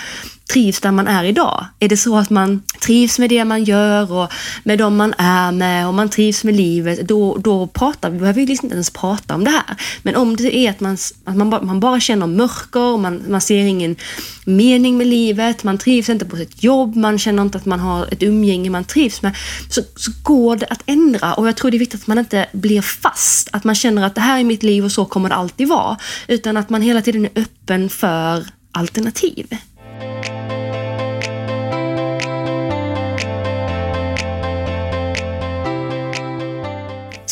trivs 0.53 0.81
där 0.81 0.91
man 0.93 1.09
är 1.09 1.25
idag? 1.25 1.67
Är 1.81 1.89
det 1.89 1.97
så 1.97 2.17
att 2.17 2.31
man 2.31 2.63
trivs 2.81 3.19
med 3.19 3.31
det 3.31 3.45
man 3.45 3.65
gör 3.65 4.13
och 4.13 4.33
med 4.65 4.79
dem 4.79 4.97
man 4.97 5.15
är 5.19 5.53
med 5.53 5.89
och 5.89 5.95
man 5.95 6.09
trivs 6.09 6.45
med 6.45 6.57
livet, 6.57 7.09
då, 7.09 7.37
då 7.37 7.67
pratar 7.67 8.11
vi, 8.11 8.19
behöver 8.19 8.41
vi 8.41 8.47
liksom 8.47 8.67
inte 8.67 8.75
ens 8.75 8.91
prata 8.91 9.35
om 9.35 9.45
det 9.45 9.51
här. 9.51 9.77
Men 10.03 10.17
om 10.17 10.37
det 10.37 10.57
är 10.57 10.71
att 10.71 10.81
man, 10.81 10.97
att 11.25 11.37
man, 11.37 11.51
bara, 11.51 11.63
man 11.63 11.81
bara 11.81 12.01
känner 12.01 12.27
mörker, 12.27 12.97
man, 12.99 13.23
man 13.29 13.41
ser 13.41 13.59
ingen 13.59 13.97
mening 14.45 14.99
med 14.99 15.07
livet, 15.07 15.65
man 15.65 15.79
trivs 15.79 16.09
inte 16.09 16.25
på 16.25 16.37
sitt 16.37 16.63
jobb, 16.63 16.97
man 16.97 17.19
känner 17.19 17.43
inte 17.43 17.59
att 17.59 17.67
man 17.67 17.81
har 17.81 18.07
ett 18.13 18.23
umgänge 18.23 18.71
man 18.71 18.85
trivs 18.85 19.23
med, 19.23 19.37
så, 19.71 19.83
så 19.97 20.13
går 20.23 20.57
det 20.57 20.67
att 20.67 20.83
ändra. 20.87 21.35
Och 21.35 21.49
jag 21.49 21.57
tror 21.57 21.71
det 21.71 21.77
är 21.77 21.79
viktigt 21.79 22.01
att 22.01 22.07
man 22.07 22.19
inte 22.19 22.47
blir 22.53 22.83
fast, 22.83 23.49
att 23.53 23.65
man 23.65 23.75
känner 23.75 24.07
att 24.07 24.15
det 24.15 24.21
här 24.21 24.41
är 24.41 24.45
mitt 24.45 24.63
liv 24.63 24.85
och 24.85 24.93
så 24.93 25.05
kommer 25.05 25.29
det 25.29 25.35
alltid 25.35 25.69
vara, 25.69 25.97
utan 26.29 26.57
att 26.57 26.71
man 26.71 26.83
hela 26.83 27.03
tiden 27.03 27.25
är 27.25 27.31
öppen 27.35 27.91
för 27.91 28.47
alternativ. 28.73 29.47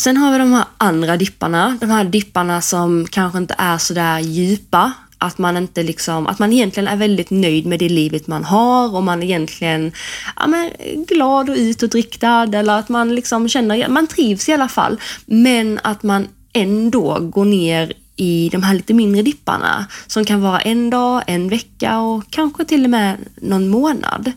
Sen 0.03 0.17
har 0.17 0.33
vi 0.33 0.39
de 0.39 0.53
här 0.53 0.65
andra 0.79 1.17
dipparna, 1.17 1.79
de 1.81 1.91
här 1.91 2.05
dipparna 2.05 2.61
som 2.61 3.07
kanske 3.11 3.39
inte 3.39 3.55
är 3.59 3.79
så 3.79 3.95
där 3.95 4.19
djupa. 4.19 4.93
Att 5.19 5.39
man 5.39 5.57
inte 5.57 5.83
liksom, 5.83 6.27
att 6.27 6.39
man 6.39 6.53
egentligen 6.53 6.89
är 6.89 6.97
väldigt 6.97 7.31
nöjd 7.31 7.67
med 7.67 7.79
det 7.79 7.89
livet 7.89 8.27
man 8.27 8.45
har 8.45 8.97
och 8.97 9.03
man 9.03 9.23
är 9.23 9.27
egentligen 9.27 9.93
ja, 10.37 10.47
men, 10.47 10.71
glad 11.09 11.51
och 11.51 11.57
utåtriktad 11.57 12.49
eller 12.55 12.79
att 12.79 12.89
man 12.89 13.15
liksom 13.15 13.49
känner, 13.49 13.89
man 13.89 14.07
trivs 14.07 14.49
i 14.49 14.53
alla 14.53 14.69
fall. 14.69 15.01
Men 15.27 15.81
att 15.83 16.03
man 16.03 16.29
ändå 16.53 17.19
går 17.21 17.45
ner 17.45 17.93
i 18.17 18.49
de 18.53 18.63
här 18.63 18.75
lite 18.75 18.95
mindre 18.95 19.23
dipparna 19.23 19.87
som 20.07 20.25
kan 20.25 20.43
vara 20.43 20.61
en 20.61 20.91
dag, 20.91 21.23
en 21.27 21.49
vecka 21.49 22.01
och 22.01 22.25
kanske 22.31 22.65
till 22.65 22.85
och 22.85 22.91
med 22.91 23.17
någon 23.37 23.69
månad. 23.69 24.33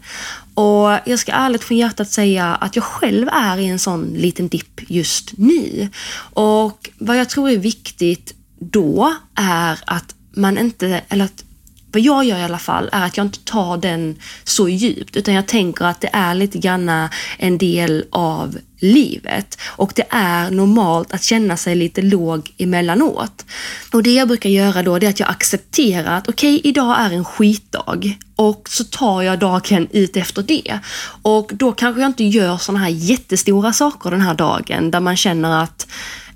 Och 0.56 1.00
jag 1.06 1.20
ska 1.20 1.32
ärligt 1.32 1.64
från 1.64 1.78
hjärtat 1.78 2.10
säga 2.10 2.56
att 2.56 2.76
jag 2.76 2.86
själv 2.86 3.30
är 3.32 3.58
i 3.58 3.66
en 3.66 3.80
sån 3.80 4.14
liten 4.14 4.48
dipp 4.48 4.82
just 4.88 5.38
nu. 5.38 5.90
Och 6.34 6.90
vad 6.98 7.18
jag 7.18 7.30
tror 7.30 7.50
är 7.50 7.58
viktigt 7.58 8.36
då 8.60 9.16
är 9.36 9.80
att 9.86 10.16
man 10.36 10.58
inte, 10.58 11.02
eller 11.10 11.26
att 11.26 11.44
vad 11.92 12.02
jag 12.02 12.26
gör 12.26 12.38
i 12.38 12.44
alla 12.44 12.60
fall 12.60 12.90
är 12.92 13.06
att 13.06 13.18
jag 13.18 13.26
inte 13.26 13.40
tar 13.40 13.78
den 13.78 14.16
så 14.44 14.70
djupt 14.70 15.16
utan 15.16 15.34
jag 15.34 15.48
tänker 15.48 15.86
att 15.86 16.02
det 16.02 16.10
är 16.14 16.36
lite 16.36 16.58
grann 16.58 17.10
en 17.38 17.58
del 17.58 18.06
av 18.12 18.58
livet. 18.94 19.58
Och 19.66 19.92
det 19.96 20.06
är 20.10 20.52
normalt 20.52 21.14
att 21.14 21.24
känna 21.24 21.58
sig 21.58 21.76
lite 21.76 22.02
låg 22.02 22.54
emellanåt. 22.58 23.46
Och 23.94 24.04
det 24.04 24.14
jag 24.14 24.28
brukar 24.28 24.50
göra 24.50 24.84
då 24.84 25.00
det 25.00 25.06
är 25.06 25.10
att 25.10 25.20
jag 25.20 25.30
accepterar 25.30 26.18
att 26.18 26.30
okej, 26.30 26.56
okay, 26.56 26.70
idag 26.70 26.96
är 27.00 27.12
en 27.12 27.26
skitdag 27.26 28.18
och 28.36 28.70
så 28.70 28.84
tar 28.84 29.22
jag 29.22 29.40
dagen 29.40 29.88
ut 29.92 30.18
efter 30.18 30.44
det. 30.44 30.80
Och 31.22 31.52
då 31.54 31.72
kanske 31.72 32.02
jag 32.02 32.10
inte 32.10 32.24
gör 32.24 32.58
sådana 32.58 32.80
här 32.80 32.90
jättestora 32.90 33.74
saker 33.74 34.12
den 34.12 34.22
här 34.22 34.34
dagen 34.34 34.92
där 34.92 35.00
man 35.00 35.18
känner 35.18 35.64
att 35.64 35.88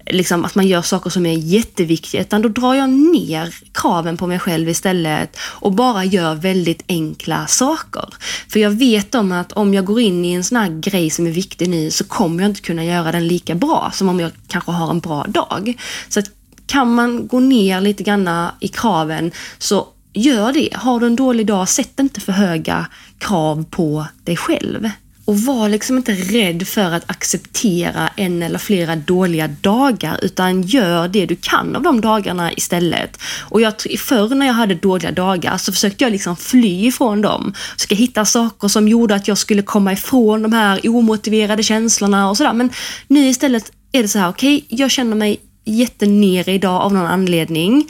liksom, 0.09 0.45
att 0.45 0.55
man 0.55 0.67
gör 0.67 0.81
saker 0.81 1.09
som 1.09 1.25
är 1.25 1.37
jätteviktiga, 1.37 2.21
utan 2.21 2.41
då 2.41 2.49
drar 2.49 2.73
jag 2.73 2.89
ner 2.89 3.55
kraven 3.73 4.17
på 4.17 4.27
mig 4.27 4.39
själv 4.39 4.69
istället 4.69 5.37
och 5.41 5.71
bara 5.71 6.05
gör 6.05 6.35
väldigt 6.35 6.83
enkla 6.87 7.47
saker. 7.47 8.05
För 8.47 8.59
jag 8.59 8.71
vet 8.71 9.15
om 9.15 9.31
att 9.31 9.51
om 9.51 9.73
jag 9.73 9.85
går 9.85 9.99
in 9.99 10.25
i 10.25 10.31
en 10.31 10.43
sån 10.43 10.57
här 10.57 10.79
grej 10.79 11.09
som 11.09 11.27
är 11.27 11.31
viktig 11.31 11.69
nu 11.69 11.91
så 11.91 12.03
kommer 12.03 12.43
jag 12.43 12.49
inte 12.49 12.61
kunna 12.61 12.85
göra 12.85 13.11
den 13.11 13.27
lika 13.27 13.55
bra 13.55 13.91
som 13.93 14.09
om 14.09 14.19
jag 14.19 14.31
kanske 14.47 14.71
har 14.71 14.89
en 14.89 14.99
bra 14.99 15.23
dag. 15.23 15.81
Så 16.09 16.19
att 16.19 16.25
kan 16.65 16.93
man 16.93 17.27
gå 17.27 17.39
ner 17.39 17.81
lite 17.81 18.03
grann 18.03 18.49
i 18.59 18.67
kraven 18.67 19.31
så 19.57 19.87
gör 20.13 20.53
det. 20.53 20.69
Har 20.73 20.99
du 20.99 21.05
en 21.05 21.15
dålig 21.15 21.47
dag, 21.47 21.69
sätt 21.69 21.99
inte 21.99 22.21
för 22.21 22.31
höga 22.31 22.85
krav 23.17 23.65
på 23.69 24.05
dig 24.23 24.37
själv. 24.37 24.89
Och 25.29 25.39
var 25.39 25.69
liksom 25.69 25.97
inte 25.97 26.11
rädd 26.11 26.67
för 26.67 26.91
att 26.91 27.09
acceptera 27.09 28.09
en 28.15 28.43
eller 28.43 28.59
flera 28.59 28.95
dåliga 28.95 29.47
dagar, 29.47 30.19
utan 30.21 30.61
gör 30.61 31.07
det 31.07 31.25
du 31.25 31.35
kan 31.35 31.75
av 31.75 31.81
de 31.81 32.01
dagarna 32.01 32.53
istället. 32.53 33.19
Och 33.49 33.61
jag, 33.61 33.73
förr 33.99 34.35
när 34.35 34.45
jag 34.45 34.53
hade 34.53 34.75
dåliga 34.75 35.11
dagar 35.11 35.57
så 35.57 35.71
försökte 35.71 36.03
jag 36.03 36.11
liksom 36.11 36.35
fly 36.35 36.87
ifrån 36.87 37.21
dem. 37.21 37.53
Försöka 37.77 37.95
hitta 37.95 38.25
saker 38.25 38.67
som 38.67 38.87
gjorde 38.87 39.15
att 39.15 39.27
jag 39.27 39.37
skulle 39.37 39.61
komma 39.61 39.93
ifrån 39.93 40.41
de 40.41 40.53
här 40.53 40.89
omotiverade 40.89 41.63
känslorna 41.63 42.29
och 42.29 42.37
sådär. 42.37 42.53
Men 42.53 42.69
nu 43.07 43.27
istället 43.27 43.71
är 43.91 44.01
det 44.01 44.07
så 44.07 44.19
här, 44.19 44.29
okej, 44.29 44.57
okay, 44.57 44.77
jag 44.77 44.91
känner 44.91 45.15
mig 45.15 45.39
jättenere 45.65 46.51
idag 46.51 46.81
av 46.81 46.93
någon 46.93 47.07
anledning. 47.07 47.89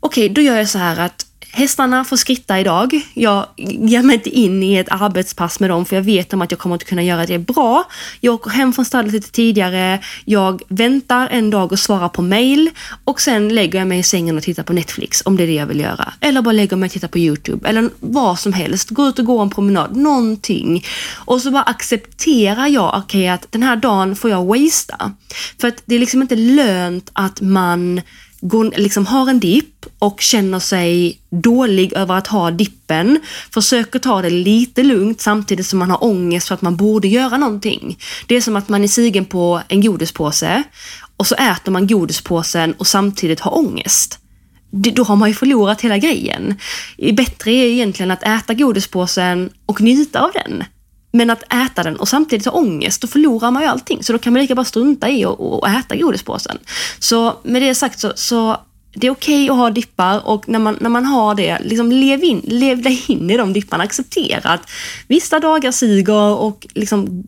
Okej, 0.00 0.24
okay, 0.24 0.34
då 0.34 0.40
gör 0.40 0.56
jag 0.56 0.68
så 0.68 0.78
här 0.78 1.00
att 1.00 1.26
Hästarna 1.54 2.04
får 2.04 2.16
skritta 2.16 2.60
idag. 2.60 3.00
Jag 3.14 3.46
ger 3.56 4.02
mig 4.02 4.14
inte 4.14 4.30
in 4.30 4.62
i 4.62 4.76
ett 4.76 4.86
arbetspass 4.90 5.60
med 5.60 5.70
dem 5.70 5.84
för 5.84 5.96
jag 5.96 6.02
vet 6.02 6.32
om 6.32 6.42
att 6.42 6.50
jag 6.50 6.60
kommer 6.60 6.74
inte 6.74 6.84
kunna 6.84 7.02
göra 7.02 7.26
det 7.26 7.38
bra. 7.38 7.84
Jag 8.20 8.34
åker 8.34 8.50
hem 8.50 8.72
från 8.72 8.84
stallet 8.84 9.12
lite 9.12 9.30
tidigare. 9.30 10.00
Jag 10.24 10.62
väntar 10.68 11.28
en 11.28 11.50
dag 11.50 11.72
och 11.72 11.78
svarar 11.78 12.08
på 12.08 12.22
mail 12.22 12.70
och 13.04 13.20
sen 13.20 13.48
lägger 13.48 13.78
jag 13.78 13.88
mig 13.88 13.98
i 13.98 14.02
sängen 14.02 14.36
och 14.36 14.42
tittar 14.42 14.62
på 14.62 14.72
Netflix 14.72 15.22
om 15.24 15.36
det 15.36 15.42
är 15.42 15.46
det 15.46 15.52
jag 15.52 15.66
vill 15.66 15.80
göra. 15.80 16.12
Eller 16.20 16.42
bara 16.42 16.52
lägger 16.52 16.76
mig 16.76 16.86
och 16.86 16.92
tittar 16.92 17.08
på 17.08 17.18
Youtube 17.18 17.68
eller 17.68 17.90
vad 18.00 18.38
som 18.38 18.52
helst. 18.52 18.90
Gå 18.90 19.08
ut 19.08 19.18
och 19.18 19.24
gå 19.24 19.38
en 19.38 19.50
promenad, 19.50 19.96
någonting. 19.96 20.84
Och 21.14 21.40
så 21.40 21.50
bara 21.50 21.62
accepterar 21.62 22.66
jag, 22.66 22.98
okay, 22.98 23.28
att 23.28 23.52
den 23.52 23.62
här 23.62 23.76
dagen 23.76 24.16
får 24.16 24.30
jag 24.30 24.44
wastea. 24.44 25.12
För 25.60 25.68
att 25.68 25.82
det 25.84 25.94
är 25.94 25.98
liksom 25.98 26.22
inte 26.22 26.36
lönt 26.36 27.10
att 27.12 27.40
man 27.40 28.00
går, 28.40 28.72
liksom 28.76 29.06
har 29.06 29.30
en 29.30 29.40
dipp 29.40 29.81
och 30.02 30.20
känner 30.20 30.58
sig 30.58 31.18
dålig 31.30 31.92
över 31.92 32.14
att 32.14 32.26
ha 32.26 32.50
dippen, 32.50 33.20
försöker 33.50 33.98
ta 33.98 34.22
det 34.22 34.30
lite 34.30 34.82
lugnt 34.82 35.20
samtidigt 35.20 35.66
som 35.66 35.78
man 35.78 35.90
har 35.90 36.04
ångest 36.04 36.48
för 36.48 36.54
att 36.54 36.62
man 36.62 36.76
borde 36.76 37.08
göra 37.08 37.36
någonting. 37.36 37.98
Det 38.26 38.36
är 38.36 38.40
som 38.40 38.56
att 38.56 38.68
man 38.68 38.84
är 38.84 38.88
sugen 38.88 39.24
på 39.24 39.62
en 39.68 39.80
godispåse 39.80 40.62
och 41.16 41.26
så 41.26 41.34
äter 41.34 41.72
man 41.72 41.86
godispåsen 41.86 42.72
och 42.72 42.86
samtidigt 42.86 43.40
har 43.40 43.58
ångest. 43.58 44.18
Då 44.70 45.02
har 45.04 45.16
man 45.16 45.28
ju 45.28 45.34
förlorat 45.34 45.80
hela 45.80 45.98
grejen. 45.98 46.54
Bättre 47.12 47.50
är 47.50 47.66
egentligen 47.66 48.10
att 48.10 48.22
äta 48.22 48.54
godispåsen 48.54 49.50
och 49.66 49.80
njuta 49.80 50.20
av 50.20 50.30
den. 50.32 50.64
Men 51.12 51.30
att 51.30 51.42
äta 51.52 51.82
den 51.82 51.96
och 51.96 52.08
samtidigt 52.08 52.46
ha 52.46 52.52
ångest, 52.52 53.02
då 53.02 53.08
förlorar 53.08 53.50
man 53.50 53.62
ju 53.62 53.68
allting. 53.68 54.02
Så 54.02 54.12
då 54.12 54.18
kan 54.18 54.32
man 54.32 54.42
lika 54.42 54.54
bara 54.54 54.64
strunta 54.64 55.10
i 55.10 55.24
och, 55.24 55.68
äta 55.68 55.96
godispåsen. 55.96 56.58
Så 56.98 57.38
med 57.42 57.62
det 57.62 57.74
sagt 57.74 58.00
så, 58.00 58.12
så 58.16 58.56
det 58.94 59.06
är 59.06 59.10
okej 59.10 59.44
okay 59.44 59.50
att 59.50 59.56
ha 59.56 59.70
dippar 59.70 60.26
och 60.26 60.48
när 60.48 60.58
man, 60.58 60.78
när 60.80 60.90
man 60.90 61.04
har 61.04 61.34
det, 61.34 61.58
liksom 61.64 61.92
lev, 61.92 62.24
in, 62.24 62.42
lev 62.44 62.82
dig 62.82 63.04
in 63.08 63.30
i 63.30 63.36
de 63.36 63.52
dipparna. 63.52 63.84
Acceptera 63.84 64.50
att 64.50 64.70
vissa 65.08 65.40
dagar 65.40 65.72
suger 65.72 66.34
och 66.34 66.66
liksom 66.74 67.24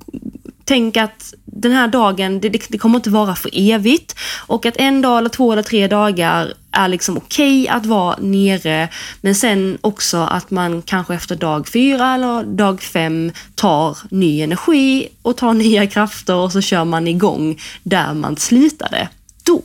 tänk 0.65 0.97
att 0.97 1.35
den 1.45 1.73
här 1.73 1.89
dagen, 1.89 2.41
det, 2.41 2.49
det, 2.49 2.79
kommer 2.79 2.97
inte 2.97 3.11
vara 3.11 3.35
för 3.35 3.51
evigt. 3.55 4.15
Och 4.47 4.67
att 4.67 4.77
en 4.77 5.03
dag 5.03 5.19
eller 5.19 5.29
två 5.29 5.53
eller 5.53 5.63
tre 5.63 5.89
dagar 5.89 6.53
är 6.71 6.89
liksom 6.89 7.17
okej 7.17 7.63
okay 7.63 7.77
att 7.77 7.87
vara 7.87 8.17
nere. 8.21 8.89
Men 9.21 9.35
sen 9.35 9.79
också 9.81 10.19
att 10.19 10.51
man 10.51 10.83
kanske 10.83 11.15
efter 11.15 11.37
dag 11.37 11.69
fyra 11.69 12.15
eller 12.15 12.43
dag 12.43 12.83
fem 12.83 13.33
tar 13.55 13.99
ny 14.11 14.43
energi 14.43 15.09
och 15.23 15.37
tar 15.37 15.55
nya 15.65 15.87
krafter 15.87 16.35
och 16.35 16.53
så 16.53 16.61
kör 16.61 16.85
man 16.85 17.09
igång 17.09 17.61
där 17.83 18.15
man 18.15 18.37
slutade. 18.37 19.09
Då 19.43 19.63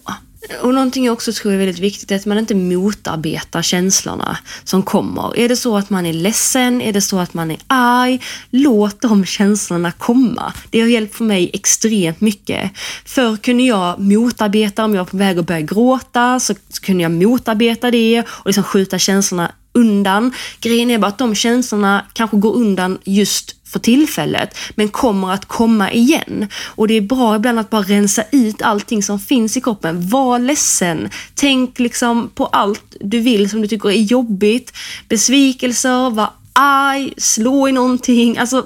och 0.62 0.74
någonting 0.74 1.06
jag 1.06 1.14
också 1.14 1.34
tror 1.34 1.54
är 1.54 1.58
väldigt 1.58 1.80
viktigt 1.80 2.12
är 2.12 2.16
att 2.16 2.26
man 2.26 2.38
inte 2.38 2.56
motarbetar 2.56 3.62
känslorna 3.62 4.38
som 4.64 4.84
kommer. 4.84 5.40
Är 5.40 5.50
det 5.50 5.56
så 5.56 5.78
att 5.78 5.90
man 5.90 6.06
är 6.06 6.14
ledsen? 6.14 6.82
Är 6.82 6.94
det 6.94 7.02
så 7.02 7.20
att 7.20 7.34
man 7.34 7.52
är 7.52 7.58
arg? 7.68 8.22
Låt 8.50 9.02
de 9.02 9.26
känslorna 9.26 9.92
komma. 9.92 10.54
Det 10.70 10.82
har 10.82 10.88
hjälpt 10.88 11.16
för 11.16 11.24
mig 11.24 11.50
extremt 11.54 12.22
mycket. 12.22 12.72
Förr 13.06 13.38
kunde 13.38 13.64
jag 13.64 14.00
motarbeta, 14.00 14.86
om 14.86 14.96
jag 14.96 15.04
var 15.04 15.10
på 15.10 15.18
väg 15.18 15.40
att 15.40 15.46
börja 15.46 15.62
gråta 15.62 16.40
så 16.40 16.54
kunde 16.82 17.04
jag 17.04 17.12
motarbeta 17.12 17.92
det 17.92 18.24
och 18.28 18.46
liksom 18.46 18.64
skjuta 18.64 19.00
känslorna 19.00 19.52
undan. 19.74 20.34
Grejen 20.62 20.92
är 20.92 20.98
bara 20.98 21.08
att 21.08 21.18
de 21.18 21.36
känslorna 21.36 22.06
kanske 22.14 22.38
går 22.38 22.56
undan 22.56 22.98
just 23.04 23.56
för 23.70 23.80
tillfället, 23.80 24.58
men 24.76 24.90
kommer 24.90 25.34
att 25.34 25.46
komma 25.46 25.92
igen. 25.92 26.48
Och 26.56 26.88
det 26.88 26.94
är 26.94 27.02
bra 27.02 27.36
ibland 27.36 27.60
att 27.60 27.70
bara 27.70 27.82
rensa 27.82 28.24
ut 28.32 28.62
allting 28.62 29.04
som 29.04 29.20
finns 29.20 29.58
i 29.58 29.62
kroppen. 29.62 30.08
Var 30.10 30.40
ledsen. 30.40 31.10
Tänk 31.36 31.80
liksom 31.80 32.30
på 32.36 32.46
allt 32.46 32.96
du 33.02 33.20
vill 33.20 33.50
som 33.50 33.62
du 33.62 33.68
tycker 33.68 33.90
är 33.90 34.02
jobbigt. 34.02 34.74
Besvikelser, 35.10 36.10
vad 36.10 36.28
arg, 36.54 37.14
slå 37.18 37.68
i 37.68 37.72
någonting. 37.72 38.38
Alltså, 38.38 38.66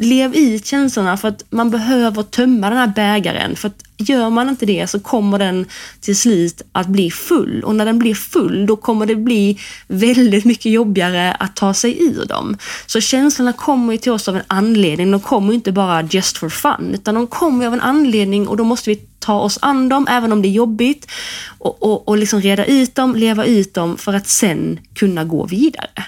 lev 0.00 0.34
i 0.34 0.60
känslorna 0.64 1.16
för 1.16 1.28
att 1.28 1.44
man 1.50 1.70
behöver 1.70 2.22
tömma 2.22 2.68
den 2.68 2.78
här 2.78 2.92
bägaren. 2.96 3.56
För 3.56 3.68
att 3.68 3.82
gör 3.96 4.30
man 4.30 4.48
inte 4.48 4.66
det 4.66 4.86
så 4.90 5.00
kommer 5.00 5.38
den 5.38 5.66
till 6.00 6.16
slut 6.16 6.62
att 6.72 6.86
bli 6.86 7.10
full. 7.10 7.62
Och 7.64 7.74
när 7.74 7.84
den 7.84 7.98
blir 7.98 8.14
full, 8.14 8.66
då 8.66 8.76
kommer 8.76 9.06
det 9.06 9.16
bli 9.16 9.58
väldigt 9.88 10.44
mycket 10.44 10.72
jobbigare 10.72 11.34
att 11.34 11.56
ta 11.56 11.74
sig 11.74 12.02
ur 12.02 12.24
dem. 12.24 12.56
Så 12.86 13.00
känslorna 13.00 13.52
kommer 13.52 13.92
ju 13.92 13.98
till 13.98 14.12
oss 14.12 14.28
av 14.28 14.36
en 14.36 14.42
anledning. 14.46 15.10
De 15.10 15.20
kommer 15.20 15.54
inte 15.54 15.72
bara 15.72 16.02
just 16.02 16.38
for 16.38 16.48
fun, 16.48 16.90
utan 16.94 17.14
de 17.14 17.26
kommer 17.26 17.66
av 17.66 17.72
en 17.72 17.80
anledning 17.80 18.48
och 18.48 18.56
då 18.56 18.64
måste 18.64 18.90
vi 18.90 18.96
ta 19.18 19.40
oss 19.40 19.58
an 19.62 19.88
dem, 19.88 20.06
även 20.10 20.32
om 20.32 20.42
det 20.42 20.48
är 20.48 20.50
jobbigt. 20.50 21.10
Och, 21.58 21.82
och, 21.82 22.08
och 22.08 22.18
liksom 22.18 22.40
reda 22.40 22.64
ut 22.64 22.94
dem, 22.94 23.16
leva 23.16 23.44
ut 23.44 23.74
dem 23.74 23.96
för 23.96 24.12
att 24.12 24.28
sen 24.28 24.80
kunna 24.94 25.24
gå 25.24 25.46
vidare. 25.46 26.04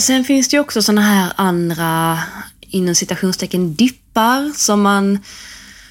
Sen 0.00 0.24
finns 0.24 0.48
det 0.48 0.56
ju 0.56 0.60
också 0.60 0.82
såna 0.82 1.00
här 1.00 1.32
andra, 1.36 2.18
inom 2.60 2.94
citationstecken, 2.94 3.74
dippar 3.74 4.52
som 4.56 4.82
man 4.82 5.18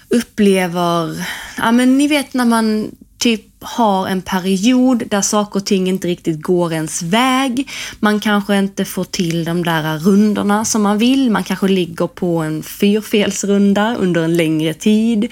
upplever, 0.09 1.29
ja 1.57 1.71
men 1.71 1.97
ni 1.97 2.07
vet 2.07 2.33
när 2.33 2.45
man 2.45 2.91
typ 3.17 3.48
har 3.61 4.07
en 4.07 4.21
period 4.21 5.03
där 5.09 5.21
saker 5.21 5.59
och 5.59 5.65
ting 5.65 5.89
inte 5.89 6.07
riktigt 6.07 6.41
går 6.41 6.73
ens 6.73 7.01
väg. 7.01 7.69
Man 7.99 8.19
kanske 8.19 8.57
inte 8.57 8.85
får 8.85 9.03
till 9.03 9.43
de 9.43 9.63
där 9.63 9.97
rundorna 9.97 10.65
som 10.65 10.81
man 10.81 10.97
vill. 10.97 11.31
Man 11.31 11.43
kanske 11.43 11.67
ligger 11.67 12.07
på 12.07 12.37
en 12.37 12.63
fyrfelsrunda 12.63 13.95
under 13.95 14.23
en 14.23 14.37
längre 14.37 14.73
tid. 14.73 15.31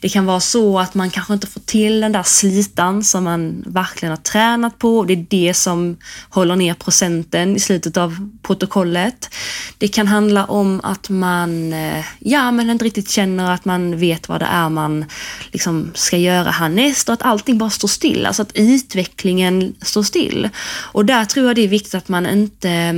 Det 0.00 0.08
kan 0.08 0.26
vara 0.26 0.40
så 0.40 0.78
att 0.78 0.94
man 0.94 1.10
kanske 1.10 1.32
inte 1.32 1.46
får 1.46 1.60
till 1.60 2.00
den 2.00 2.12
där 2.12 2.22
slitan 2.22 3.04
som 3.04 3.24
man 3.24 3.64
verkligen 3.66 4.10
har 4.10 4.16
tränat 4.16 4.78
på. 4.78 5.04
Det 5.04 5.12
är 5.12 5.26
det 5.30 5.54
som 5.54 5.96
håller 6.28 6.56
ner 6.56 6.74
procenten 6.74 7.56
i 7.56 7.60
slutet 7.60 7.96
av 7.96 8.30
protokollet. 8.42 9.34
Det 9.78 9.88
kan 9.88 10.06
handla 10.06 10.44
om 10.44 10.80
att 10.82 11.08
man 11.08 11.72
eh, 11.72 12.04
ja, 12.18 12.50
men 12.50 12.70
inte 12.70 12.84
riktigt 12.84 13.10
känner 13.10 13.50
att 13.50 13.64
man 13.64 13.98
vet 13.98 14.28
vad 14.28 14.40
det 14.40 14.46
är 14.46 14.68
man 14.68 15.04
liksom 15.52 15.90
ska 15.94 16.16
göra 16.16 16.50
härnäst 16.50 17.08
och 17.08 17.12
att 17.12 17.22
allting 17.22 17.58
bara 17.58 17.65
bara 17.66 17.70
står 17.70 17.88
still, 17.88 18.26
alltså 18.26 18.42
att 18.42 18.52
utvecklingen 18.54 19.74
står 19.82 20.02
still. 20.02 20.48
Och 20.92 21.04
där 21.04 21.24
tror 21.24 21.46
jag 21.46 21.56
det 21.56 21.64
är 21.64 21.68
viktigt 21.68 21.94
att 21.94 22.08
man 22.08 22.26
inte 22.26 22.70
eh, 22.70 22.94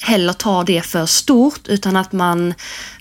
heller 0.00 0.32
tar 0.32 0.64
det 0.64 0.82
för 0.82 1.06
stort 1.06 1.68
utan 1.68 1.96
att 1.96 2.12
man 2.12 2.54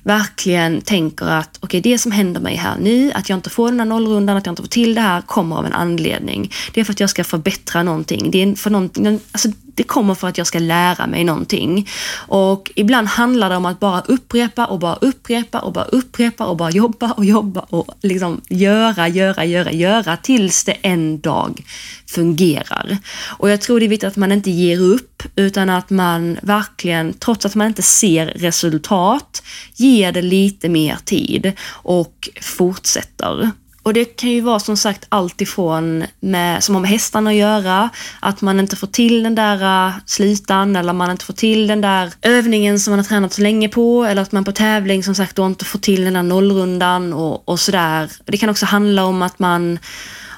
verkligen 0.04 0.82
tänker 0.82 1.26
att 1.26 1.58
okej, 1.60 1.80
okay, 1.80 1.92
det 1.92 1.98
som 1.98 2.12
händer 2.12 2.42
mig 2.42 2.56
här 2.56 2.78
nu, 2.80 3.12
att 3.12 3.30
jag 3.30 3.38
inte 3.38 3.50
får 3.50 3.70
den 3.70 3.80
här 3.80 3.88
nollrundan, 3.88 4.38
att 4.38 4.46
jag 4.46 4.52
inte 4.52 4.62
får 4.62 4.70
till 4.70 4.96
det 4.96 5.02
här, 5.02 5.22
kommer 5.22 5.56
av 5.56 5.66
en 5.66 5.74
anledning. 5.74 6.52
Det 6.74 6.80
är 6.82 6.86
för 6.86 6.94
att 6.94 7.00
jag 7.00 7.10
ska 7.10 7.24
förbättra 7.24 7.84
någonting. 7.84 8.32
Det 8.32 8.44
är 8.44 8.56
för 8.56 8.70
någonting, 8.70 9.20
alltså 9.32 9.50
Det 9.80 9.84
kommer 9.84 10.16
för 10.16 10.28
att 10.28 10.38
jag 10.38 10.48
ska 10.48 10.60
lära 10.60 11.08
mig 11.08 11.24
någonting. 11.24 11.88
Och 12.28 12.72
ibland 12.76 13.08
handlar 13.08 13.50
det 13.50 13.56
om 13.56 13.66
att 13.66 13.80
bara 13.80 14.02
upprepa 14.02 14.66
och 14.66 14.80
bara 14.80 14.96
upprepa 14.96 15.60
och 15.60 15.74
bara 15.74 15.86
upprepa 15.86 16.46
och 16.46 16.58
bara 16.58 16.72
jobba 16.72 17.12
och 17.12 17.26
jobba 17.26 17.60
och 17.70 17.88
liksom 18.02 18.42
göra, 18.50 19.08
göra, 19.08 19.46
göra, 19.46 19.72
göra 19.72 20.18
tills 20.18 20.64
det 20.64 20.78
en 20.82 21.20
dag 21.20 21.64
fungerar. 22.08 22.98
Och 23.40 23.50
jag 23.50 23.62
tror 23.62 23.80
det 23.80 23.86
är 23.86 23.90
viktigt 23.90 24.08
att 24.08 24.18
man 24.18 24.32
inte 24.32 24.52
ger 24.52 24.80
upp 24.80 25.24
utan 25.36 25.70
att 25.70 25.90
man 25.90 26.38
verkligen, 26.42 27.14
trots 27.14 27.46
att 27.46 27.56
man 27.56 27.68
inte 27.68 27.82
ser 27.82 28.26
resultat, 28.26 29.44
ger 29.90 30.12
det 30.12 30.22
lite 30.22 30.70
mer 30.70 30.98
tid 31.06 31.54
och 31.70 32.30
fortsätter. 32.42 33.52
Och 33.84 33.94
det 33.94 34.06
kan 34.06 34.30
ju 34.30 34.42
vara 34.42 34.60
som 34.60 34.78
sagt 34.78 35.06
allt 35.10 35.42
ifrån 35.42 36.04
med, 36.20 36.64
som 36.64 36.76
har 36.76 36.82
med 36.82 36.90
hästarna 36.90 37.30
att 37.30 37.36
göra, 37.36 37.90
att 38.20 38.42
man 38.42 38.60
inte 38.60 38.76
får 38.76 38.88
till 38.88 39.24
den 39.24 39.36
där 39.36 39.60
slutan 39.60 40.02
slitan 40.06 40.76
eller 40.76 40.94
man 40.94 41.12
inte 41.12 41.26
får 41.26 41.34
till 41.34 41.68
den 41.68 41.82
där 41.82 42.14
övningen 42.22 42.80
som 42.80 42.92
man 42.92 43.00
har 43.00 43.04
tränat 43.04 43.34
så 43.34 43.42
länge 43.42 43.70
på 43.70 44.06
eller 44.06 44.22
att 44.22 44.32
man 44.32 44.44
på 44.44 44.52
tävling 44.52 45.04
som 45.04 45.16
sagt 45.16 45.36
då 45.36 45.46
inte 45.46 45.66
får 45.66 45.80
till 45.80 46.04
den 46.04 46.14
där 46.14 46.24
nollrundan 46.24 47.14
och, 47.14 47.50
och 47.50 47.60
sådär. 47.60 48.10
Det 48.26 48.38
kan 48.38 48.50
också 48.50 48.66
handla 48.66 49.06
om 49.06 49.22
att 49.22 49.40
man 49.40 49.80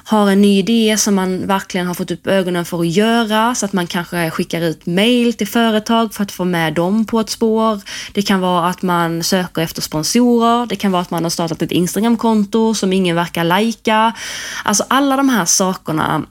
har 0.04 0.30
en 0.30 0.40
ny 0.40 0.58
idé 0.58 0.96
som 0.98 1.14
man 1.14 1.46
verkligen 1.46 1.86
har 1.86 1.94
fått 1.94 2.10
upp 2.10 2.26
ögonen 2.26 2.64
för 2.64 2.80
att 2.80 2.88
göra 2.88 3.54
så 3.54 3.66
att 3.66 3.72
man 3.72 3.86
kanske 3.86 4.30
skickar 4.30 4.60
ut 4.60 4.86
mail 4.86 5.34
till 5.34 5.48
företag 5.48 6.14
för 6.14 6.22
att 6.22 6.32
få 6.32 6.44
med 6.44 6.74
dem 6.74 7.04
på 7.04 7.20
ett 7.20 7.30
spår. 7.30 7.80
Det 8.12 8.22
kan 8.22 8.40
vara 8.40 8.68
att 8.68 8.82
man 8.82 9.22
söker 9.22 9.62
efter 9.62 9.82
sponsorer. 9.82 10.66
Det 10.66 10.76
kan 10.76 10.92
vara 10.92 11.02
att 11.02 11.10
man 11.10 11.22
har 11.22 11.30
startat 11.30 11.62
ett 11.62 11.72
Instagramkonto 11.72 12.74
som 12.74 12.92
ingen 12.92 13.16
verkar 13.16 13.44
lajka. 13.44 14.12
Alltså 14.64 14.84
alla 14.88 15.16
de 15.16 15.28
här 15.28 15.44
sakerna 15.44 16.22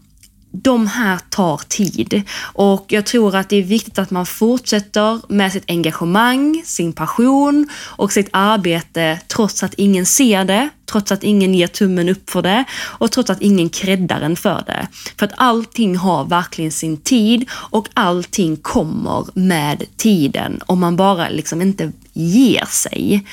de 0.51 0.87
här 0.87 1.19
tar 1.29 1.61
tid 1.67 2.21
och 2.41 2.85
jag 2.87 3.05
tror 3.05 3.35
att 3.35 3.49
det 3.49 3.55
är 3.55 3.63
viktigt 3.63 3.99
att 3.99 4.11
man 4.11 4.25
fortsätter 4.25 5.21
med 5.27 5.51
sitt 5.51 5.63
engagemang, 5.67 6.61
sin 6.65 6.93
passion 6.93 7.67
och 7.75 8.11
sitt 8.11 8.29
arbete 8.31 9.19
trots 9.27 9.63
att 9.63 9.73
ingen 9.73 10.05
ser 10.05 10.45
det, 10.45 10.69
trots 10.91 11.11
att 11.11 11.23
ingen 11.23 11.53
ger 11.53 11.67
tummen 11.67 12.09
upp 12.09 12.29
för 12.29 12.41
det 12.41 12.63
och 12.73 13.11
trots 13.11 13.29
att 13.29 13.41
ingen 13.41 13.69
creddar 13.69 14.21
en 14.21 14.35
för 14.35 14.63
det. 14.67 14.87
För 15.19 15.25
att 15.25 15.33
allting 15.37 15.97
har 15.97 16.25
verkligen 16.25 16.71
sin 16.71 16.97
tid 16.97 17.49
och 17.51 17.87
allting 17.93 18.57
kommer 18.57 19.25
med 19.33 19.83
tiden 19.97 20.61
om 20.65 20.79
man 20.79 20.95
bara 20.95 21.29
liksom 21.29 21.61
inte 21.61 21.91
ger 22.13 22.65
sig. 22.65 23.25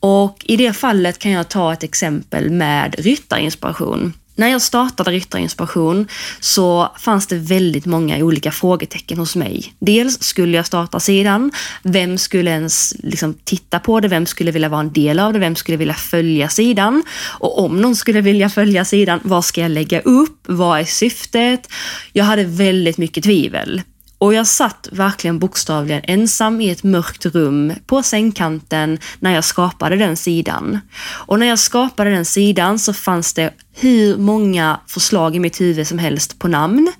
Och 0.00 0.44
i 0.44 0.56
det 0.56 0.72
fallet 0.72 1.18
kan 1.18 1.32
jag 1.32 1.48
ta 1.48 1.72
ett 1.72 1.82
exempel 1.82 2.50
med 2.50 2.94
ryttarinspiration. 2.98 4.12
När 4.38 4.48
jag 4.48 4.62
startade 4.62 5.10
Ryttarinspiration 5.10 6.08
så 6.40 6.92
fanns 6.98 7.26
det 7.26 7.36
väldigt 7.36 7.86
många 7.86 8.16
olika 8.24 8.50
frågetecken 8.50 9.18
hos 9.18 9.36
mig. 9.36 9.74
Dels 9.78 10.22
skulle 10.22 10.56
jag 10.56 10.66
starta 10.66 11.00
sidan, 11.00 11.50
vem 11.82 12.18
skulle 12.18 12.50
ens 12.50 12.94
liksom 12.98 13.34
titta 13.44 13.78
på 13.78 14.00
det, 14.00 14.08
vem 14.08 14.26
skulle 14.26 14.50
vilja 14.50 14.68
vara 14.68 14.80
en 14.80 14.92
del 14.92 15.18
av 15.18 15.32
det, 15.32 15.38
vem 15.38 15.56
skulle 15.56 15.76
vilja 15.76 15.94
följa 15.94 16.48
sidan? 16.48 17.02
Och 17.38 17.64
om 17.64 17.80
någon 17.80 17.96
skulle 17.96 18.20
vilja 18.20 18.48
följa 18.48 18.84
sidan, 18.84 19.20
vad 19.22 19.44
ska 19.44 19.60
jag 19.60 19.70
lägga 19.70 20.00
upp? 20.00 20.38
Vad 20.46 20.80
är 20.80 20.84
syftet? 20.84 21.68
Jag 22.12 22.24
hade 22.24 22.44
väldigt 22.44 22.98
mycket 22.98 23.24
tvivel. 23.24 23.82
Och 24.18 24.34
jag 24.34 24.46
satt 24.46 24.88
verkligen 24.92 25.38
bokstavligen 25.38 26.02
ensam 26.04 26.60
i 26.60 26.70
ett 26.70 26.82
mörkt 26.82 27.26
rum 27.26 27.72
på 27.86 28.02
sängkanten 28.02 28.98
när 29.20 29.34
jag 29.34 29.44
skapade 29.44 29.96
den 29.96 30.16
sidan. 30.16 30.80
Och 31.26 31.38
när 31.38 31.46
jag 31.46 31.58
skapade 31.58 32.10
den 32.10 32.24
sidan 32.24 32.78
så 32.78 32.92
fanns 32.92 33.34
det 33.34 33.54
hur 33.72 34.16
många 34.16 34.80
förslag 34.86 35.36
i 35.36 35.38
mitt 35.38 35.60
huvud 35.60 35.86
som 35.86 35.98
helst 35.98 36.38
på 36.38 36.48
namn. 36.48 36.92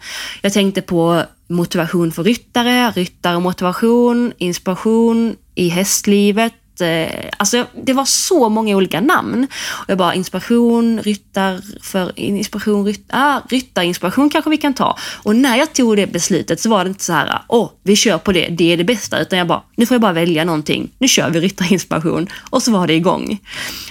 Jag 0.42 0.52
tänkte 0.52 0.82
på 0.82 1.22
motivation 1.48 2.12
för 2.12 2.24
ryttare, 2.24 2.90
ryttare 2.90 3.40
motivation, 3.40 4.32
inspiration 4.38 5.36
i 5.54 5.68
hästlivet, 5.68 6.52
Eh, 6.80 7.30
alltså 7.36 7.66
det 7.84 7.92
var 7.92 8.04
så 8.04 8.48
många 8.48 8.76
olika 8.76 9.00
namn. 9.00 9.46
Och 9.66 9.90
jag 9.90 9.98
bara, 9.98 10.14
inspiration, 10.14 11.00
ryttar, 11.02 11.60
för 11.82 12.18
inspiration, 12.18 12.86
ryttar, 12.86 13.18
ah, 13.18 13.40
ryttarinspiration 13.48 14.30
kanske 14.30 14.50
vi 14.50 14.56
kan 14.56 14.74
ta. 14.74 14.98
Och 15.22 15.36
när 15.36 15.56
jag 15.56 15.72
tog 15.72 15.96
det 15.96 16.06
beslutet 16.06 16.60
så 16.60 16.68
var 16.70 16.84
det 16.84 16.88
inte 16.88 17.04
så 17.04 17.12
här, 17.12 17.38
åh, 17.48 17.70
vi 17.82 17.96
kör 17.96 18.18
på 18.18 18.32
det, 18.32 18.48
det 18.48 18.72
är 18.72 18.76
det 18.76 18.84
bästa. 18.84 19.20
Utan 19.20 19.38
jag 19.38 19.48
bara, 19.48 19.62
nu 19.76 19.86
får 19.86 19.94
jag 19.94 20.02
bara 20.02 20.12
välja 20.12 20.44
någonting. 20.44 20.90
Nu 20.98 21.08
kör 21.08 21.30
vi 21.30 21.40
ryttarinspiration. 21.40 22.28
Och 22.50 22.62
så 22.62 22.72
var 22.72 22.86
det 22.86 22.94
igång. 22.94 23.38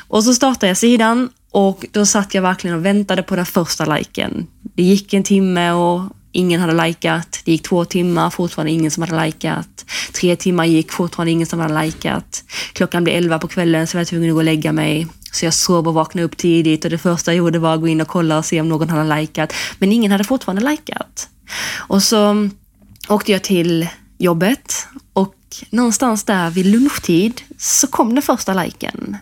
Och 0.07 0.23
så 0.23 0.33
startade 0.33 0.67
jag 0.67 0.77
sidan 0.77 1.29
och 1.51 1.85
då 1.91 2.05
satt 2.05 2.33
jag 2.33 2.41
verkligen 2.41 2.77
och 2.77 2.85
väntade 2.85 3.23
på 3.23 3.35
den 3.35 3.45
första 3.45 3.85
liken. 3.85 4.47
Det 4.75 4.83
gick 4.83 5.13
en 5.13 5.23
timme 5.23 5.71
och 5.71 6.01
ingen 6.35 6.61
hade 6.61 6.85
likat. 6.87 7.41
Det 7.45 7.51
gick 7.51 7.63
två 7.63 7.85
timmar, 7.85 8.29
fortfarande 8.29 8.71
ingen 8.71 8.91
som 8.91 9.03
hade 9.03 9.25
likat. 9.25 9.85
Tre 10.13 10.35
timmar 10.35 10.65
gick, 10.65 10.91
fortfarande 10.91 11.31
ingen 11.31 11.47
som 11.47 11.59
hade 11.59 11.85
likat. 11.85 12.43
Klockan 12.73 13.03
blev 13.03 13.15
elva 13.15 13.39
på 13.39 13.47
kvällen 13.47 13.87
så 13.87 13.97
jag 13.97 13.99
var 13.99 14.05
tvungen 14.05 14.29
att 14.29 14.33
gå 14.33 14.39
och 14.39 14.43
lägga 14.43 14.71
mig. 14.71 15.07
Så 15.31 15.45
jag 15.45 15.53
sov 15.53 15.87
och 15.87 15.93
vaknade 15.93 16.25
upp 16.25 16.37
tidigt 16.37 16.85
och 16.85 16.91
det 16.91 16.97
första 16.97 17.31
jag 17.31 17.37
gjorde 17.37 17.59
var 17.59 17.73
att 17.73 17.81
gå 17.81 17.87
in 17.87 18.01
och 18.01 18.07
kolla 18.07 18.37
och 18.37 18.45
se 18.45 18.61
om 18.61 18.69
någon 18.69 18.89
hade 18.89 19.21
likat. 19.21 19.53
Men 19.79 19.91
ingen 19.91 20.11
hade 20.11 20.23
fortfarande 20.23 20.69
likat. 20.69 21.29
Och 21.77 22.03
så 22.03 22.49
åkte 23.07 23.31
jag 23.31 23.43
till 23.43 23.87
jobbet 24.17 24.87
och 25.13 25.35
någonstans 25.69 26.23
där 26.23 26.49
vid 26.49 26.65
lunchtid 26.65 27.41
så 27.57 27.87
kom 27.87 28.15
den 28.15 28.21
första 28.21 28.53
liken. 28.53 29.17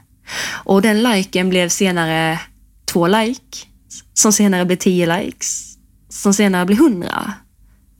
Och 0.45 0.82
den 0.82 1.04
liken 1.04 1.49
blev 1.49 1.69
senare 1.69 2.39
två 2.86 3.08
likes, 3.08 3.65
som 4.13 4.34
senare 4.34 4.65
blev 4.65 4.78
tio 4.78 5.17
likes, 5.17 5.73
som 6.13 6.34
senare 6.34 6.65
blev 6.65 6.78
hundra, 6.78 7.34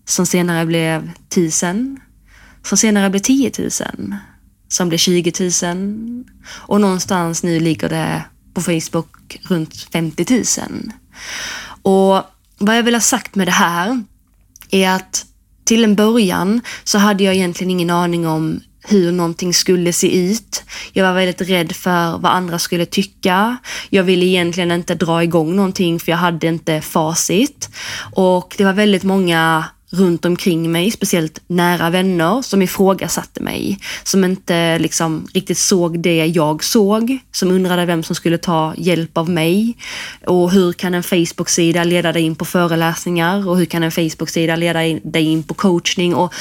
som 0.06 0.26
senare 0.26 0.66
blev 0.66 1.12
tusen, 1.30 2.00
som 2.64 2.78
senare 2.78 3.10
blev 3.10 3.20
tiotusen, 3.20 4.16
som 4.68 4.90
blev 4.90 4.98
tjugotusen 4.98 6.26
och 6.48 6.82
någonstans 6.82 7.44
nu 7.44 7.60
ligger 7.60 7.90
det 7.90 8.24
på 8.54 8.62
Facebook 8.62 9.40
runt 9.44 9.88
50 9.92 10.26
000. 10.30 10.92
Och 11.82 12.24
vad 12.58 12.78
jag 12.78 12.84
vill 12.84 12.94
ha 12.94 13.02
sagt 13.02 13.36
med 13.36 13.48
det 13.48 13.52
här 13.52 14.04
är 14.72 14.90
att 14.90 15.26
till 15.66 15.84
en 15.84 15.96
början 15.96 16.62
så 16.84 16.98
hade 16.98 17.24
jag 17.24 17.36
egentligen 17.36 17.72
ingen 17.72 17.90
aning 17.90 18.28
om 18.28 18.62
hur 18.84 19.12
någonting 19.12 19.54
skulle 19.54 19.94
se 19.94 20.20
ut. 20.20 20.64
Jag 20.94 21.06
var 21.06 21.14
väldigt 21.14 21.50
rädd 21.50 21.72
för 21.72 22.18
vad 22.18 22.32
andra 22.32 22.60
skulle 22.60 22.86
tycka. 22.86 23.58
Jag 23.90 24.04
ville 24.04 24.26
egentligen 24.26 24.72
inte 24.72 24.96
dra 24.96 25.24
igång 25.24 25.56
någonting 25.56 26.00
för 26.00 26.12
jag 26.12 26.20
hade 26.20 26.48
inte 26.48 26.82
facit. 26.82 27.70
Och 28.12 28.56
det 28.58 28.64
var 28.64 28.74
väldigt 28.74 29.04
många 29.04 29.66
runt 29.94 30.26
omkring 30.26 30.72
mig, 30.72 30.92
speciellt 30.92 31.40
nära 31.48 31.90
vänner, 31.90 32.42
som 32.42 32.62
ifrågasatte 32.62 33.44
mig. 33.44 33.80
Som 34.04 34.24
inte 34.24 34.80
liksom 34.80 35.28
riktigt 35.34 35.58
såg 35.58 36.00
det 36.00 36.26
jag 36.26 36.64
såg, 36.64 37.18
som 37.32 37.52
undrade 37.52 37.86
vem 37.86 38.04
som 38.04 38.16
skulle 38.16 38.38
ta 38.38 38.74
hjälp 38.78 39.18
av 39.18 39.30
mig. 39.30 39.78
Och 40.26 40.52
hur 40.52 40.74
kan 40.74 40.94
en 40.94 41.04
Facebook-sida 41.04 41.84
leda 41.84 42.12
dig 42.12 42.22
in 42.22 42.36
på 42.36 42.46
föreläsningar? 42.46 43.50
Och 43.50 43.58
hur 43.58 43.66
kan 43.66 43.84
en 43.84 43.92
Facebook-sida 43.92 44.56
leda 44.56 44.80
dig 45.04 45.24
in 45.24 45.44
på 45.44 45.54
coachning? 45.54 46.16
Och 46.16 46.34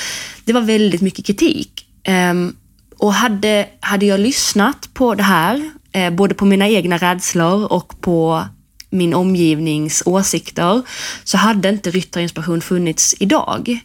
det 0.45 0.53
var 0.53 0.61
väldigt 0.61 1.01
mycket 1.01 1.27
kritik. 1.27 1.87
Um, 2.09 2.57
och 2.99 3.15
hade, 3.15 3.69
hade 3.81 4.07
jag 4.07 4.21
lyssnat 4.21 4.89
på 4.95 5.15
det 5.15 5.23
här, 5.23 5.71
eh, 5.93 6.11
både 6.11 6.35
på 6.35 6.45
mina 6.45 6.69
egna 6.69 6.97
rädslor 6.97 7.73
och 7.73 8.01
på 8.01 8.45
min 8.91 9.15
omgivnings 9.15 10.03
åsikter, 10.07 10.83
så 11.25 11.37
hade 11.37 11.69
inte 11.69 11.91
Ryttarinspiration 11.91 12.61
funnits 12.61 13.15
idag. 13.21 13.79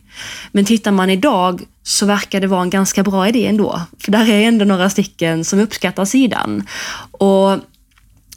Men 0.51 0.65
tittar 0.65 0.91
man 0.91 1.09
idag 1.09 1.61
så 1.83 2.05
verkar 2.05 2.41
det 2.41 2.47
vara 2.47 2.61
en 2.61 2.69
ganska 2.69 3.03
bra 3.03 3.27
idé 3.27 3.47
ändå. 3.47 3.81
För 3.99 4.11
där 4.11 4.29
är 4.29 4.41
ändå 4.41 4.65
några 4.65 4.89
stycken 4.89 5.45
som 5.45 5.59
uppskattar 5.59 6.05
sidan. 6.05 6.63
Och 7.11 7.59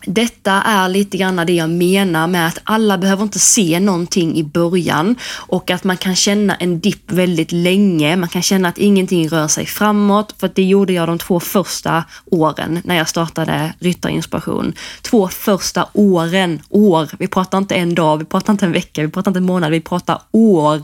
detta 0.06 0.52
är 0.52 0.88
lite 0.88 1.16
grann 1.16 1.36
det 1.36 1.52
jag 1.52 1.70
menar 1.70 2.26
med 2.26 2.46
att 2.46 2.58
alla 2.64 2.98
behöver 2.98 3.22
inte 3.22 3.38
se 3.38 3.80
någonting 3.80 4.36
i 4.36 4.44
början 4.44 5.16
och 5.36 5.70
att 5.70 5.84
man 5.84 5.96
kan 5.96 6.16
känna 6.16 6.54
en 6.54 6.80
dipp 6.80 7.12
väldigt 7.12 7.52
länge. 7.52 8.16
Man 8.16 8.28
kan 8.28 8.42
känna 8.42 8.68
att 8.68 8.78
ingenting 8.78 9.28
rör 9.28 9.48
sig 9.48 9.66
framåt, 9.66 10.34
för 10.38 10.50
det 10.54 10.62
gjorde 10.62 10.92
jag 10.92 11.08
de 11.08 11.18
två 11.18 11.40
första 11.40 12.04
åren 12.24 12.80
när 12.84 12.96
jag 12.96 13.08
startade 13.08 13.74
Ryttarinspiration. 13.78 14.74
Två 15.02 15.28
första 15.28 15.88
åren, 15.92 16.62
år. 16.68 17.08
Vi 17.18 17.26
pratar 17.26 17.58
inte 17.58 17.74
en 17.74 17.94
dag, 17.94 18.16
vi 18.18 18.24
pratar 18.24 18.52
inte 18.52 18.66
en 18.66 18.72
vecka, 18.72 19.02
vi 19.02 19.08
pratar 19.08 19.30
inte 19.30 19.38
en 19.38 19.44
månad, 19.44 19.70
vi 19.70 19.80
pratar 19.80 20.22
år. 20.30 20.82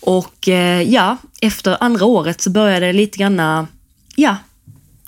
Och 0.00 0.48
eh, 0.48 0.82
ja, 0.82 1.16
efter 1.40 1.76
andra 1.80 2.04
året 2.04 2.40
så 2.40 2.50
började 2.50 2.86
det 2.86 2.92
lite 2.92 3.18
grann, 3.18 3.66
ja, 4.16 4.36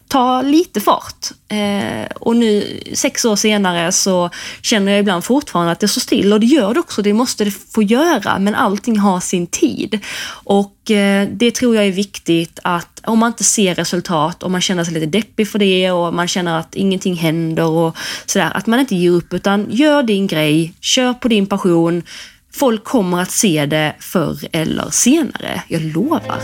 ta 0.08 0.42
lite 0.42 0.80
fart. 0.80 1.30
Eh, 1.48 2.06
och 2.14 2.36
nu 2.36 2.80
sex 2.94 3.24
år 3.24 3.36
senare 3.36 3.92
så 3.92 4.30
känner 4.62 4.92
jag 4.92 5.00
ibland 5.00 5.24
fortfarande 5.24 5.72
att 5.72 5.80
det 5.80 5.88
står 5.88 6.00
still 6.00 6.32
och 6.32 6.40
det 6.40 6.46
gör 6.46 6.74
det 6.74 6.80
också, 6.80 7.02
det 7.02 7.12
måste 7.12 7.44
det 7.44 7.50
få 7.50 7.82
göra, 7.82 8.38
men 8.38 8.54
allting 8.54 8.98
har 8.98 9.20
sin 9.20 9.46
tid. 9.46 9.98
Och 10.28 10.90
eh, 10.90 11.28
det 11.32 11.50
tror 11.50 11.76
jag 11.76 11.86
är 11.86 11.92
viktigt 11.92 12.58
att 12.62 13.00
om 13.04 13.18
man 13.18 13.26
inte 13.26 13.44
ser 13.44 13.74
resultat 13.74 14.42
och 14.42 14.50
man 14.50 14.60
känner 14.60 14.84
sig 14.84 14.94
lite 14.94 15.06
deppig 15.06 15.48
för 15.48 15.58
det 15.58 15.90
och 15.90 16.14
man 16.14 16.28
känner 16.28 16.58
att 16.58 16.74
ingenting 16.74 17.14
händer 17.14 17.64
och 17.64 17.96
sådär, 18.26 18.50
att 18.54 18.66
man 18.66 18.80
inte 18.80 18.96
ger 18.96 19.10
upp 19.10 19.32
utan 19.32 19.66
gör 19.70 20.02
din 20.02 20.26
grej, 20.26 20.74
kör 20.80 21.14
på 21.14 21.28
din 21.28 21.46
passion, 21.46 22.02
Folk 22.56 22.84
kommer 22.84 23.22
att 23.22 23.30
se 23.30 23.66
det 23.66 23.94
förr 23.98 24.38
eller 24.52 24.90
senare, 24.90 25.62
jag 25.68 25.82
lovar. 25.82 26.40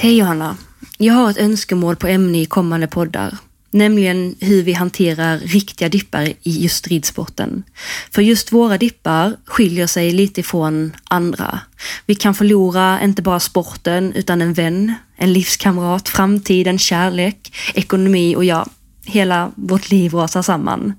Hej 0.00 0.16
Johanna! 0.16 0.56
Jag 0.98 1.14
har 1.14 1.30
ett 1.30 1.36
önskemål 1.36 1.96
på 1.96 2.06
ämne 2.06 2.40
i 2.40 2.46
kommande 2.46 2.86
poddar. 2.86 3.38
Nämligen 3.70 4.34
hur 4.40 4.62
vi 4.62 4.72
hanterar 4.72 5.38
riktiga 5.38 5.88
dippar 5.88 6.22
i 6.22 6.62
just 6.62 6.88
ridsporten. 6.88 7.62
För 8.10 8.22
just 8.22 8.52
våra 8.52 8.78
dippar 8.78 9.36
skiljer 9.44 9.86
sig 9.86 10.10
lite 10.10 10.40
ifrån 10.40 10.96
andra. 11.08 11.60
Vi 12.06 12.14
kan 12.14 12.34
förlora 12.34 13.00
inte 13.02 13.22
bara 13.22 13.40
sporten 13.40 14.12
utan 14.12 14.42
en 14.42 14.52
vän, 14.52 14.94
en 15.16 15.32
livskamrat, 15.32 16.08
framtiden, 16.08 16.78
kärlek, 16.78 17.52
ekonomi 17.74 18.36
och 18.36 18.44
ja, 18.44 18.66
hela 19.08 19.50
vårt 19.54 19.90
liv 19.90 20.14
rasar 20.14 20.42
samman. 20.42 20.92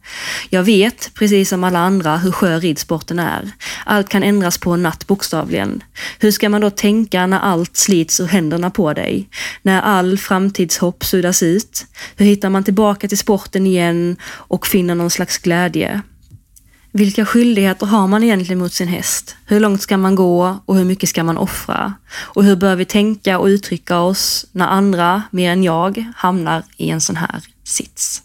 Jag 0.49 0.63
vet, 0.63 1.11
precis 1.13 1.49
som 1.49 1.63
alla 1.63 1.79
andra, 1.79 2.17
hur 2.17 2.31
skör 2.31 2.59
ridsporten 2.59 3.19
är. 3.19 3.51
Allt 3.85 4.09
kan 4.09 4.23
ändras 4.23 4.57
på 4.57 4.71
en 4.71 4.83
natt 4.83 5.07
bokstavligen. 5.07 5.83
Hur 6.19 6.31
ska 6.31 6.49
man 6.49 6.61
då 6.61 6.69
tänka 6.69 7.27
när 7.27 7.39
allt 7.39 7.77
slits 7.77 8.19
ur 8.19 8.25
händerna 8.25 8.69
på 8.69 8.93
dig? 8.93 9.29
När 9.61 9.81
all 9.81 10.17
framtidshopp 10.17 11.05
suddas 11.05 11.43
ut? 11.43 11.85
Hur 12.15 12.25
hittar 12.25 12.49
man 12.49 12.63
tillbaka 12.63 13.07
till 13.07 13.17
sporten 13.17 13.67
igen 13.67 14.17
och 14.25 14.67
finner 14.67 14.95
någon 14.95 15.09
slags 15.09 15.37
glädje? 15.37 16.01
Vilka 16.91 17.25
skyldigheter 17.25 17.85
har 17.85 18.07
man 18.07 18.23
egentligen 18.23 18.59
mot 18.59 18.73
sin 18.73 18.87
häst? 18.87 19.35
Hur 19.45 19.59
långt 19.59 19.81
ska 19.81 19.97
man 19.97 20.15
gå 20.15 20.59
och 20.65 20.75
hur 20.75 20.85
mycket 20.85 21.09
ska 21.09 21.23
man 21.23 21.37
offra? 21.37 21.93
Och 22.11 22.43
hur 22.43 22.55
bör 22.55 22.75
vi 22.75 22.85
tänka 22.85 23.39
och 23.39 23.45
uttrycka 23.45 23.99
oss 23.99 24.45
när 24.51 24.67
andra, 24.67 25.23
mer 25.31 25.51
än 25.51 25.63
jag, 25.63 26.05
hamnar 26.15 26.63
i 26.77 26.89
en 26.89 27.01
sån 27.01 27.15
här 27.15 27.41
sits? 27.69 28.23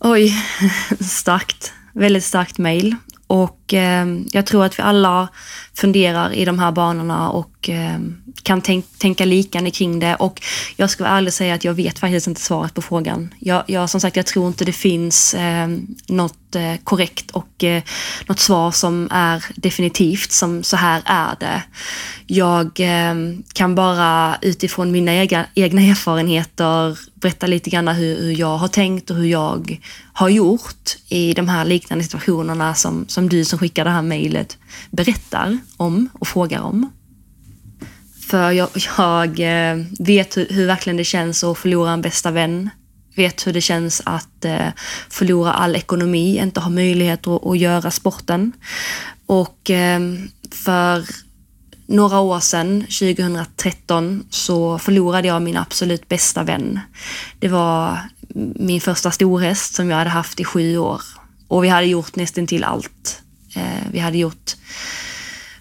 Oj, 0.00 0.34
starkt. 1.00 1.72
Väldigt 1.94 2.24
starkt 2.24 2.58
mejl. 2.58 2.96
Och 3.26 3.57
eh, 3.74 4.06
jag 4.32 4.46
tror 4.46 4.64
att 4.64 4.78
vi 4.78 4.82
alla 4.82 5.28
funderar 5.74 6.32
i 6.32 6.44
de 6.44 6.58
här 6.58 6.72
banorna 6.72 7.30
och 7.30 7.68
eh, 7.68 7.98
kan 8.42 8.60
tänk, 8.60 8.86
tänka 8.98 9.24
likande 9.24 9.70
kring 9.70 9.98
det. 9.98 10.14
Och 10.14 10.42
jag 10.76 10.90
ska 10.90 11.04
vara 11.04 11.16
ärlig 11.16 11.28
och 11.28 11.34
säga 11.34 11.54
att 11.54 11.64
jag 11.64 11.74
vet 11.74 11.98
faktiskt 11.98 12.26
inte 12.26 12.40
svaret 12.40 12.74
på 12.74 12.82
frågan. 12.82 13.34
Jag, 13.38 13.64
jag 13.66 13.90
som 13.90 14.00
sagt, 14.00 14.16
jag 14.16 14.26
tror 14.26 14.46
inte 14.46 14.64
det 14.64 14.72
finns 14.72 15.34
eh, 15.34 15.68
något 16.06 16.54
eh, 16.54 16.74
korrekt 16.84 17.30
och 17.30 17.64
eh, 17.64 17.82
något 18.26 18.38
svar 18.38 18.70
som 18.70 19.08
är 19.10 19.44
definitivt 19.54 20.32
som 20.32 20.62
så 20.62 20.76
här 20.76 21.02
är 21.04 21.36
det. 21.40 21.62
Jag 22.26 22.80
eh, 22.80 23.14
kan 23.52 23.74
bara 23.74 24.38
utifrån 24.42 24.90
mina 24.92 25.14
egna, 25.14 25.46
egna 25.54 25.82
erfarenheter 25.82 26.98
berätta 27.14 27.46
lite 27.46 27.70
grann 27.70 27.88
hur, 27.88 28.20
hur, 28.20 28.40
jag 28.40 28.56
har 28.56 28.68
tänkt 28.68 29.10
och 29.10 29.16
hur 29.16 29.26
jag 29.26 29.80
har 30.12 30.28
gjort 30.28 30.96
i 31.08 31.34
de 31.34 31.48
här 31.48 31.64
liknande 31.64 32.04
situationerna 32.04 32.74
som, 32.74 33.04
som 33.08 33.28
du 33.28 33.44
som 33.44 33.57
skickar 33.58 33.84
det 33.84 33.90
här 33.90 34.02
mejlet 34.02 34.58
berättar 34.90 35.58
om 35.76 36.08
och 36.12 36.28
frågar 36.28 36.60
om. 36.60 36.90
För 38.28 38.50
jag, 38.50 38.68
jag 38.98 39.40
eh, 39.40 39.84
vet 39.98 40.36
hur, 40.36 40.46
hur, 40.50 40.66
verkligen 40.66 40.96
det 40.96 41.04
känns 41.04 41.44
att 41.44 41.58
förlora 41.58 41.90
en 41.90 42.02
bästa 42.02 42.30
vän. 42.30 42.70
Vet 43.16 43.46
hur 43.46 43.52
det 43.52 43.60
känns 43.60 44.02
att 44.04 44.44
eh, 44.44 44.68
förlora 45.08 45.52
all 45.52 45.76
ekonomi, 45.76 46.38
inte 46.38 46.60
ha 46.60 46.70
möjlighet 46.70 47.26
att, 47.26 47.46
att 47.46 47.58
göra 47.58 47.90
sporten. 47.90 48.52
Och 49.26 49.70
eh, 49.70 50.00
för 50.50 51.04
några 51.86 52.20
år 52.20 52.40
sedan, 52.40 52.80
2013, 52.80 54.24
så 54.30 54.78
förlorade 54.78 55.28
jag 55.28 55.42
min 55.42 55.56
absolut 55.56 56.08
bästa 56.08 56.42
vän. 56.42 56.80
Det 57.38 57.48
var 57.48 57.98
min 58.54 58.80
första 58.80 59.10
storhäst 59.10 59.74
som 59.74 59.90
jag 59.90 59.96
hade 59.96 60.10
haft 60.10 60.40
i 60.40 60.44
sju 60.44 60.78
år. 60.78 61.02
Och 61.48 61.64
vi 61.64 61.68
hade 61.68 61.86
gjort 61.86 62.16
nästan 62.16 62.46
till 62.46 62.64
allt. 62.64 63.22
Eh, 63.54 63.86
vi 63.92 63.98
hade 63.98 64.18
gjort 64.18 64.56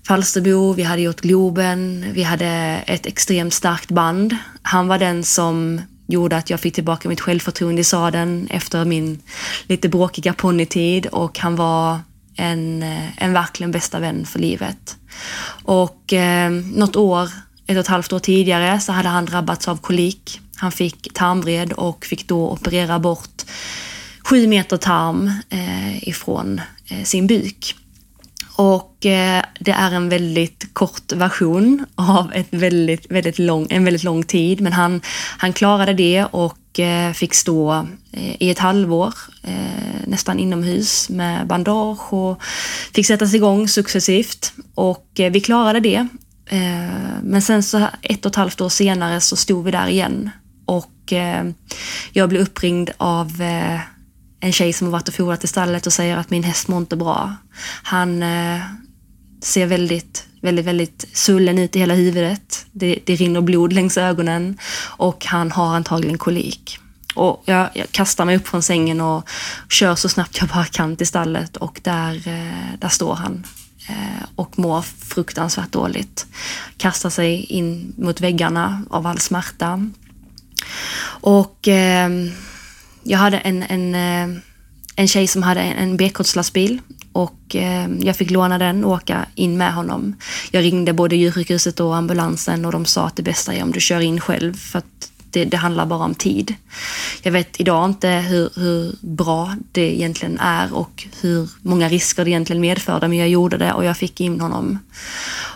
Falsterbo, 0.07 0.73
vi 0.73 0.83
hade 0.83 1.01
gjort 1.01 1.21
Globen, 1.21 2.05
vi 2.13 2.23
hade 2.23 2.47
ett 2.87 3.05
extremt 3.05 3.53
starkt 3.53 3.91
band. 3.91 4.35
Han 4.61 4.87
var 4.87 4.99
den 4.99 5.23
som 5.23 5.81
gjorde 6.07 6.37
att 6.37 6.49
jag 6.49 6.59
fick 6.59 6.75
tillbaka 6.75 7.09
mitt 7.09 7.21
självförtroende 7.21 7.81
i 7.81 7.83
sadeln 7.83 8.47
efter 8.49 8.85
min 8.85 9.21
lite 9.67 9.89
bråkiga 9.89 10.33
ponnytid 10.33 11.05
och 11.05 11.39
han 11.39 11.55
var 11.55 11.99
en, 12.35 12.83
eh, 12.83 13.23
en 13.23 13.33
verkligen 13.33 13.71
bästa 13.71 13.99
vän 13.99 14.25
för 14.25 14.39
livet. 14.39 14.97
Och 15.63 16.13
eh, 16.13 16.51
något 16.51 16.95
år, 16.95 17.29
ett 17.67 17.75
och 17.75 17.81
ett 17.81 17.87
halvt 17.87 18.13
år 18.13 18.19
tidigare, 18.19 18.79
så 18.79 18.91
hade 18.91 19.09
han 19.09 19.25
drabbats 19.25 19.67
av 19.67 19.77
kolik. 19.77 20.39
Han 20.55 20.71
fick 20.71 21.13
tarmvred 21.13 21.73
och 21.73 22.05
fick 22.05 22.27
då 22.27 22.49
operera 22.49 22.99
bort 22.99 23.43
sju 24.23 24.47
meter 24.47 24.77
tarm 24.77 25.31
eh, 25.49 26.07
ifrån 26.07 26.61
Eh, 26.89 27.03
sin 27.03 27.27
buk. 27.27 27.75
Och 28.55 29.05
eh, 29.05 29.43
det 29.59 29.71
är 29.71 29.91
en 29.91 30.09
väldigt 30.09 30.73
kort 30.73 31.11
version 31.11 31.85
av 31.95 32.33
ett 32.33 32.47
väldigt, 32.49 33.11
väldigt 33.11 33.39
lång, 33.39 33.67
en 33.69 33.83
väldigt 33.83 34.03
lång 34.03 34.23
tid. 34.23 34.61
Men 34.61 34.73
han, 34.73 35.01
han 35.37 35.53
klarade 35.53 35.93
det 35.93 36.25
och 36.25 36.79
eh, 36.79 37.13
fick 37.13 37.33
stå 37.33 37.87
eh, 38.11 38.35
i 38.39 38.49
ett 38.49 38.59
halvår 38.59 39.13
eh, 39.43 40.07
nästan 40.07 40.39
inomhus 40.39 41.09
med 41.09 41.47
bandage 41.47 42.13
och 42.13 42.41
fick 42.93 43.05
sättas 43.05 43.33
igång 43.33 43.67
successivt. 43.67 44.53
Och 44.75 45.19
eh, 45.19 45.31
vi 45.31 45.41
klarade 45.41 45.79
det. 45.79 46.07
Eh, 46.45 47.21
men 47.23 47.41
sen 47.41 47.63
så 47.63 47.87
ett 48.01 48.25
och 48.25 48.29
ett 48.29 48.35
halvt 48.35 48.61
år 48.61 48.69
senare 48.69 49.21
så 49.21 49.35
stod 49.35 49.65
vi 49.65 49.71
där 49.71 49.87
igen. 49.87 50.29
Och 50.65 51.13
eh, 51.13 51.45
jag 52.11 52.29
blev 52.29 52.41
uppringd 52.41 52.89
av 52.97 53.41
eh, 53.41 53.79
en 54.47 54.53
tjej 54.53 54.73
som 54.73 54.87
har 54.87 54.91
varit 54.91 55.07
och 55.07 55.13
fodrat 55.13 55.43
i 55.43 55.47
stallet 55.47 55.87
och 55.87 55.93
säger 55.93 56.17
att 56.17 56.29
min 56.29 56.43
häst 56.43 56.67
mår 56.67 56.79
inte 56.79 56.95
bra. 56.95 57.35
Han 57.83 58.23
eh, 58.23 58.61
ser 59.41 59.65
väldigt, 59.65 60.27
väldigt, 60.41 60.65
väldigt 60.65 61.05
sullen 61.13 61.59
ut 61.59 61.75
i 61.75 61.79
hela 61.79 61.93
huvudet. 61.93 62.65
Det, 62.71 62.99
det 63.05 63.15
rinner 63.15 63.41
blod 63.41 63.73
längs 63.73 63.97
ögonen 63.97 64.57
och 64.97 65.25
han 65.25 65.51
har 65.51 65.75
antagligen 65.75 66.17
kolik. 66.17 66.79
Och 67.15 67.43
jag, 67.45 67.69
jag, 67.73 67.91
kastar 67.91 68.25
mig 68.25 68.37
upp 68.37 68.47
från 68.47 68.63
sängen 68.63 69.01
och 69.01 69.29
kör 69.69 69.95
så 69.95 70.09
snabbt 70.09 70.37
jag 70.39 70.49
bara 70.49 70.65
kan 70.65 70.95
till 70.95 71.07
stallet 71.07 71.57
och 71.57 71.79
där, 71.83 72.27
eh, 72.27 72.79
där 72.79 72.89
står 72.89 73.15
han 73.15 73.45
eh, 73.89 74.25
och 74.35 74.59
mår 74.59 74.81
fruktansvärt 74.81 75.71
dåligt. 75.71 76.25
Kastar 76.77 77.09
sig 77.09 77.43
in 77.43 77.93
mot 77.97 78.21
väggarna 78.21 78.83
av 78.89 79.07
all 79.07 79.19
smärta. 79.19 79.89
Och 81.21 81.67
eh, 81.67 82.09
jag 83.07 83.17
hade 83.17 83.37
en, 83.37 83.63
en, 83.63 83.95
eh, 83.95 84.37
en 84.95 85.07
tjej 85.07 85.27
som 85.27 85.43
hade 85.43 85.61
en 85.61 85.97
B-kortslastbil 85.97 86.81
och 87.11 87.55
eh, 87.55 87.89
jag 87.99 88.15
fick 88.15 88.31
låna 88.31 88.57
den 88.57 88.85
och 88.85 88.91
åka 88.91 89.25
in 89.35 89.57
med 89.57 89.73
honom. 89.73 90.15
Jag 90.51 90.63
ringde 90.63 90.93
både 90.93 91.15
djursjukhuset 91.15 91.79
och 91.79 91.95
ambulansen 91.95 92.65
och 92.65 92.71
de 92.71 92.85
sa 92.85 93.07
att 93.07 93.15
det 93.15 93.23
bästa 93.23 93.53
är 93.53 93.63
om 93.63 93.71
du 93.71 93.79
kör 93.79 93.99
in 93.99 94.19
själv 94.19 94.53
för 94.57 94.79
att 94.79 95.11
det, 95.31 95.45
det 95.45 95.57
handlar 95.57 95.85
bara 95.85 96.03
om 96.03 96.15
tid. 96.15 96.55
Jag 97.21 97.31
vet 97.31 97.59
idag 97.59 97.85
inte 97.85 98.09
hur, 98.09 98.49
hur, 98.55 98.95
bra 99.01 99.55
det 99.71 99.95
egentligen 99.95 100.39
är 100.39 100.73
och 100.73 101.07
hur 101.21 101.49
många 101.61 101.89
risker 101.89 102.25
det 102.25 102.29
egentligen 102.29 102.61
medförde, 102.61 103.07
men 103.07 103.17
jag 103.17 103.29
gjorde 103.29 103.57
det 103.57 103.73
och 103.73 103.85
jag 103.85 103.97
fick 103.97 104.21
in 104.21 104.41
honom. 104.41 104.79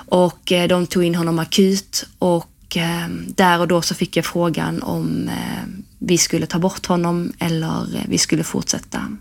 Och 0.08 0.52
eh, 0.52 0.68
de 0.68 0.88
tog 0.88 1.04
in 1.04 1.16
honom 1.16 1.40
akut 1.40 2.06
och 2.20 2.51
och 2.72 2.78
eh, 2.78 3.08
där 3.28 3.60
och 3.60 3.68
då 3.68 3.82
så 3.82 3.96
fick 3.96 4.18
jag 4.18 4.26
frågan 4.26 4.84
om 4.84 5.28
eh, 5.28 5.64
vi 6.00 6.18
skulle 6.18 6.46
ta 6.46 6.60
bort 6.60 6.86
honom 6.86 7.34
eller 7.40 7.96
eh, 7.96 8.02
vi 8.08 8.18
skulle 8.18 8.44
fortsätta. 8.44 9.18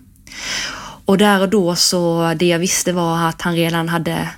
Och 1.05 1.19
där 1.19 1.41
och 1.41 1.49
då 1.49 1.77
så 1.77 2.35
det 2.37 2.47
jag 2.47 2.59
visste 2.59 2.93
var 2.93 3.29
att 3.29 3.43
han 3.43 3.55
redan 3.55 3.89
hade 3.89 4.29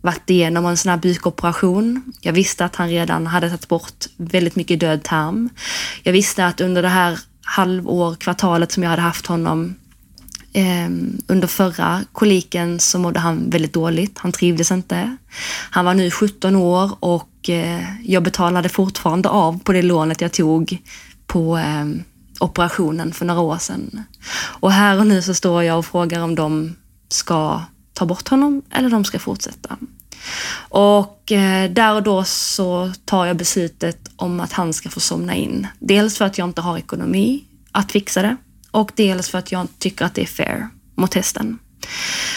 varit 0.00 0.30
igenom 0.30 0.66
en 0.66 0.76
sån 0.76 0.90
här 0.90 0.96
bukoperation. 0.96 2.12
Jag 2.20 2.32
visste 2.32 2.64
att 2.64 2.76
han 2.76 2.88
redan 2.88 3.26
hade 3.26 3.48
tagit 3.48 3.68
bort 3.68 4.06
väldigt 4.16 4.56
mycket 4.56 4.80
död 4.80 5.02
tarm. 5.02 5.50
Jag 6.02 6.12
visste 6.12 6.46
att 6.46 6.60
under 6.60 6.82
det 6.82 6.88
här 6.88 7.18
halvår, 7.42 8.14
kvartalet 8.14 8.72
som 8.72 8.82
jag 8.82 8.90
hade 8.90 9.02
haft 9.02 9.26
honom 9.26 9.74
Ehm, 10.58 11.18
under 11.26 11.48
förra 11.48 12.04
koliken 12.12 12.80
så 12.80 12.98
mådde 12.98 13.20
han 13.20 13.50
väldigt 13.50 13.72
dåligt. 13.72 14.18
Han 14.18 14.32
trivdes 14.32 14.70
inte. 14.70 15.16
Han 15.70 15.84
var 15.84 15.94
nu 15.94 16.10
17 16.10 16.56
år 16.56 16.90
och 17.00 17.48
eh, 17.48 17.84
jag 18.02 18.22
betalade 18.22 18.68
fortfarande 18.68 19.28
av 19.28 19.58
på 19.64 19.72
det 19.72 19.82
lånet 19.82 20.20
jag 20.20 20.32
tog 20.32 20.78
på 21.26 21.58
eh, 21.58 21.86
operationen 22.40 23.12
för 23.12 23.24
några 23.24 23.40
år 23.40 23.58
sedan. 23.58 24.02
Och 24.60 24.72
här 24.72 24.98
och 24.98 25.06
nu 25.06 25.22
så 25.22 25.34
står 25.34 25.62
jag 25.62 25.78
och 25.78 25.86
frågar 25.86 26.20
om 26.20 26.34
de 26.34 26.76
ska 27.08 27.62
ta 27.92 28.06
bort 28.06 28.28
honom 28.28 28.62
eller 28.70 28.90
de 28.90 29.04
ska 29.04 29.18
fortsätta. 29.18 29.76
Och 30.68 31.32
eh, 31.32 31.70
där 31.70 31.94
och 31.94 32.02
då 32.02 32.24
så 32.24 32.92
tar 33.04 33.26
jag 33.26 33.36
beslutet 33.36 34.10
om 34.16 34.40
att 34.40 34.52
han 34.52 34.72
ska 34.72 34.88
få 34.88 35.00
somna 35.00 35.34
in. 35.34 35.66
Dels 35.78 36.18
för 36.18 36.24
att 36.24 36.38
jag 36.38 36.48
inte 36.48 36.60
har 36.60 36.78
ekonomi 36.78 37.44
att 37.72 37.92
fixa 37.92 38.22
det 38.22 38.36
och 38.78 38.92
dels 38.94 39.28
för 39.28 39.38
att 39.38 39.52
jag 39.52 39.68
tycker 39.78 40.04
att 40.04 40.14
det 40.14 40.22
är 40.22 40.26
fair 40.26 40.68
mot 40.94 41.14
hästen. 41.14 41.58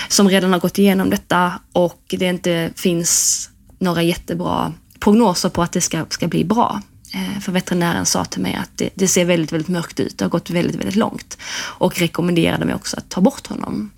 Som 0.07 0.29
redan 0.29 0.53
har 0.53 0.59
gått 0.59 0.77
igenom 0.77 1.09
detta 1.09 1.59
och 1.73 2.01
det 2.09 2.25
inte 2.25 2.71
finns 2.75 3.49
några 3.79 4.03
jättebra 4.03 4.73
prognoser 4.99 5.49
på 5.49 5.63
att 5.63 5.71
det 5.71 5.81
ska, 5.81 6.05
ska 6.09 6.27
bli 6.27 6.45
bra. 6.45 6.81
Eh, 7.13 7.39
för 7.39 7.51
veterinären 7.51 8.05
sa 8.05 8.25
till 8.25 8.41
mig 8.41 8.55
att 8.55 8.69
det, 8.75 8.89
det, 8.95 9.07
ser 9.07 9.25
väldigt, 9.25 9.51
väldigt 9.51 9.67
mörkt 9.67 9.99
ut. 9.99 10.17
Det 10.17 10.25
har 10.25 10.29
gått 10.29 10.49
väldigt, 10.49 10.75
väldigt 10.75 10.95
långt. 10.95 11.37
Och 11.53 11.99
rekommenderade 11.99 12.65
mig 12.65 12.75
också 12.75 12.97
att 12.97 13.09
ta 13.09 13.21
bort 13.21 13.47
honom. 13.47 13.91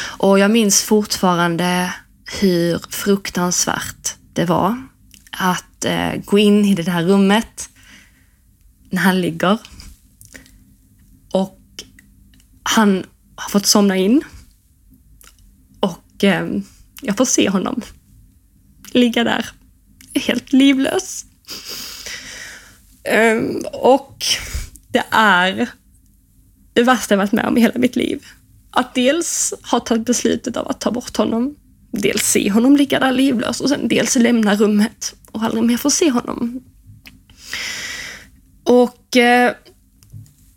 Och 0.00 0.38
jag 0.38 0.50
minns 0.50 0.82
fortfarande 0.82 1.94
hur 2.40 2.80
fruktansvärt 2.90 4.14
det 4.32 4.44
var 4.44 4.86
att 5.30 5.84
eh, 5.84 6.12
gå 6.24 6.38
in 6.38 6.64
i 6.64 6.74
det 6.74 6.90
här 6.90 7.04
rummet 7.04 7.68
när 8.90 9.02
han 9.02 9.20
ligger. 9.20 9.58
Han 12.70 13.04
har 13.36 13.48
fått 13.48 13.66
somna 13.66 13.96
in. 13.96 14.22
Och 15.80 16.24
eh, 16.24 16.48
jag 17.02 17.16
får 17.16 17.24
se 17.24 17.48
honom 17.48 17.82
ligga 18.92 19.24
där 19.24 19.46
helt 20.14 20.52
livlös. 20.52 21.24
Um, 23.12 23.64
och 23.72 24.24
det 24.88 25.04
är 25.10 25.68
det 26.72 26.82
värsta 26.82 27.14
jag 27.14 27.18
varit 27.18 27.32
med 27.32 27.46
om 27.46 27.56
i 27.56 27.60
hela 27.60 27.78
mitt 27.78 27.96
liv. 27.96 28.26
Att 28.70 28.94
dels 28.94 29.54
ha 29.62 29.80
tagit 29.80 30.06
beslutet 30.06 30.56
av 30.56 30.68
att 30.68 30.80
ta 30.80 30.90
bort 30.90 31.16
honom, 31.16 31.56
dels 31.90 32.22
se 32.22 32.50
honom 32.50 32.76
ligga 32.76 33.00
där 33.00 33.12
livlös 33.12 33.60
och 33.60 33.68
sen 33.68 33.88
dels 33.88 34.16
lämna 34.16 34.56
rummet 34.56 35.14
och 35.32 35.42
aldrig 35.42 35.64
mer 35.64 35.76
få 35.76 35.90
se 35.90 36.10
honom. 36.10 36.62
Och 38.64 39.16
eh, 39.16 39.54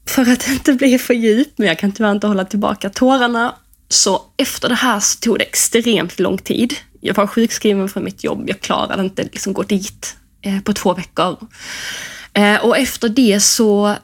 för 0.07 0.31
att 0.31 0.47
inte 0.51 0.73
bli 0.73 0.97
för 0.97 1.13
djup, 1.13 1.53
men 1.55 1.67
jag 1.67 1.79
kan 1.79 1.91
tyvärr 1.91 2.11
inte 2.11 2.27
hålla 2.27 2.45
tillbaka 2.45 2.89
tårarna, 2.89 3.55
så 3.89 4.21
efter 4.37 4.69
det 4.69 4.75
här 4.75 4.99
så 4.99 5.19
tog 5.19 5.39
det 5.39 5.43
extremt 5.43 6.19
lång 6.19 6.37
tid. 6.37 6.73
Jag 7.01 7.15
var 7.15 7.27
sjukskriven 7.27 7.89
från 7.89 8.03
mitt 8.03 8.23
jobb, 8.23 8.43
jag 8.47 8.59
klarade 8.59 9.03
inte 9.03 9.23
liksom 9.23 9.53
gå 9.53 9.63
dit 9.63 10.15
eh, 10.41 10.61
på 10.61 10.73
två 10.73 10.93
veckor. 10.93 11.37
Eh, 12.33 12.65
och 12.65 12.77
efter 12.77 13.09
det 13.09 13.39
så, 13.39 13.95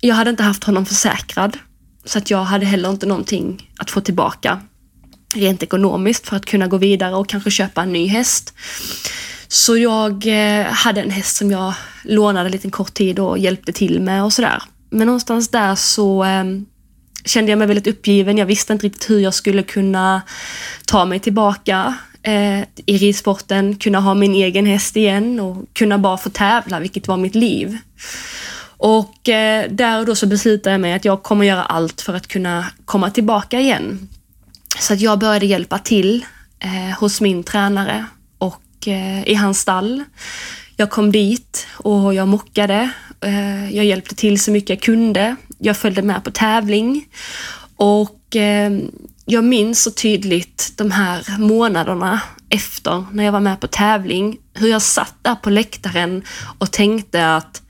jag 0.00 0.14
hade 0.14 0.30
inte 0.30 0.42
haft 0.42 0.64
honom 0.64 0.86
försäkrad. 0.86 1.58
Så 2.04 2.18
att 2.18 2.30
jag 2.30 2.44
hade 2.44 2.66
heller 2.66 2.90
inte 2.90 3.06
någonting 3.06 3.70
att 3.78 3.90
få 3.90 4.00
tillbaka 4.00 4.60
rent 5.34 5.62
ekonomiskt 5.62 6.28
för 6.28 6.36
att 6.36 6.46
kunna 6.46 6.66
gå 6.66 6.76
vidare 6.76 7.14
och 7.14 7.28
kanske 7.28 7.50
köpa 7.50 7.82
en 7.82 7.92
ny 7.92 8.06
häst. 8.06 8.54
Så 9.48 9.76
jag 9.76 10.26
eh, 10.26 10.66
hade 10.66 11.02
en 11.02 11.10
häst 11.10 11.36
som 11.36 11.50
jag 11.50 11.74
lånade 12.04 12.46
en 12.46 12.52
liten 12.52 12.70
kort 12.70 12.94
tid 12.94 13.18
och 13.18 13.38
hjälpte 13.38 13.72
till 13.72 14.00
med 14.00 14.24
och 14.24 14.32
sådär. 14.32 14.62
Men 14.90 15.06
någonstans 15.06 15.48
där 15.48 15.74
så 15.74 16.24
eh, 16.24 16.44
kände 17.24 17.52
jag 17.52 17.58
mig 17.58 17.68
väldigt 17.68 17.86
uppgiven. 17.86 18.38
Jag 18.38 18.46
visste 18.46 18.72
inte 18.72 18.86
riktigt 18.86 19.10
hur 19.10 19.20
jag 19.20 19.34
skulle 19.34 19.62
kunna 19.62 20.22
ta 20.86 21.04
mig 21.04 21.18
tillbaka 21.18 21.94
eh, 22.22 22.60
i 22.86 22.98
ridsporten, 22.98 23.76
kunna 23.76 24.00
ha 24.00 24.14
min 24.14 24.34
egen 24.34 24.66
häst 24.66 24.96
igen 24.96 25.40
och 25.40 25.64
kunna 25.72 25.98
bara 25.98 26.16
få 26.16 26.30
tävla, 26.30 26.80
vilket 26.80 27.08
var 27.08 27.16
mitt 27.16 27.34
liv. 27.34 27.78
Och 28.76 29.28
eh, 29.28 29.70
där 29.70 30.00
och 30.00 30.06
då 30.06 30.14
så 30.14 30.26
beslutade 30.26 30.74
jag 30.74 30.80
mig 30.80 30.92
att 30.92 31.04
jag 31.04 31.22
kommer 31.22 31.44
göra 31.44 31.64
allt 31.64 32.00
för 32.00 32.14
att 32.14 32.26
kunna 32.26 32.66
komma 32.84 33.10
tillbaka 33.10 33.60
igen. 33.60 34.08
Så 34.78 34.92
att 34.92 35.00
jag 35.00 35.18
började 35.18 35.46
hjälpa 35.46 35.78
till 35.78 36.24
eh, 36.58 36.98
hos 36.98 37.20
min 37.20 37.44
tränare 37.44 38.06
och 38.38 38.88
eh, 38.88 39.28
i 39.28 39.34
hans 39.34 39.60
stall. 39.60 40.04
Jag 40.76 40.90
kom 40.90 41.12
dit 41.12 41.66
och 41.76 42.14
jag 42.14 42.28
mockade. 42.28 42.90
Eh, 43.24 43.76
jag 43.76 43.84
hjälpte 43.84 44.14
till 44.14 44.40
så 44.40 44.50
mycket 44.50 44.70
jag 44.70 44.80
kunde. 44.80 45.36
Jag 45.58 45.76
följde 45.76 46.02
med 46.02 46.24
på 46.24 46.30
tävling 46.30 47.06
och 47.76 48.36
eh, 48.36 48.72
jag 49.24 49.44
minns 49.44 49.82
så 49.82 49.90
tydligt 49.90 50.72
de 50.76 50.90
här 50.90 51.38
månaderna 51.38 52.20
efter 52.48 53.04
när 53.12 53.24
jag 53.24 53.32
var 53.32 53.40
med 53.40 53.60
på 53.60 53.66
tävling, 53.66 54.38
hur 54.54 54.68
jag 54.68 54.82
satt 54.82 55.14
där 55.22 55.34
på 55.34 55.50
läktaren 55.50 56.24
och 56.58 56.70
tänkte 56.70 57.34
att 57.34 57.62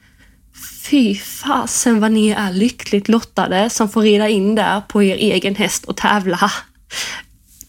fy 0.82 1.16
fasen 1.16 2.00
vad 2.00 2.12
ni 2.12 2.28
är 2.28 2.52
lyckligt 2.52 3.08
lottade 3.08 3.70
som 3.70 3.88
får 3.88 4.02
rida 4.02 4.28
in 4.28 4.54
där 4.54 4.80
på 4.80 5.02
er 5.02 5.16
egen 5.16 5.54
häst 5.54 5.84
och 5.84 5.96
tävla. 5.96 6.52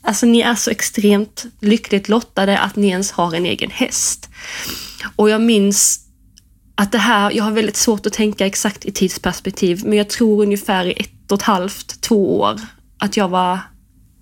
Alltså 0.03 0.25
ni 0.25 0.41
är 0.41 0.55
så 0.55 0.71
extremt 0.71 1.45
lyckligt 1.59 2.09
lottade 2.09 2.59
att 2.59 2.75
ni 2.75 2.87
ens 2.87 3.11
har 3.11 3.35
en 3.35 3.45
egen 3.45 3.71
häst. 3.71 4.29
Och 5.15 5.29
jag 5.29 5.41
minns 5.41 5.99
att 6.81 6.91
det 6.91 6.97
här, 6.97 7.31
jag 7.31 7.43
har 7.43 7.51
väldigt 7.51 7.77
svårt 7.77 8.05
att 8.05 8.13
tänka 8.13 8.45
exakt 8.45 8.85
i 8.85 8.91
tidsperspektiv, 8.91 9.81
men 9.85 9.97
jag 9.97 10.09
tror 10.09 10.43
ungefär 10.43 10.85
i 10.85 10.91
ett 10.91 11.31
och 11.31 11.37
ett 11.37 11.43
halvt, 11.43 12.01
två 12.01 12.39
år 12.39 12.59
att 12.97 13.17
jag 13.17 13.27
var 13.27 13.59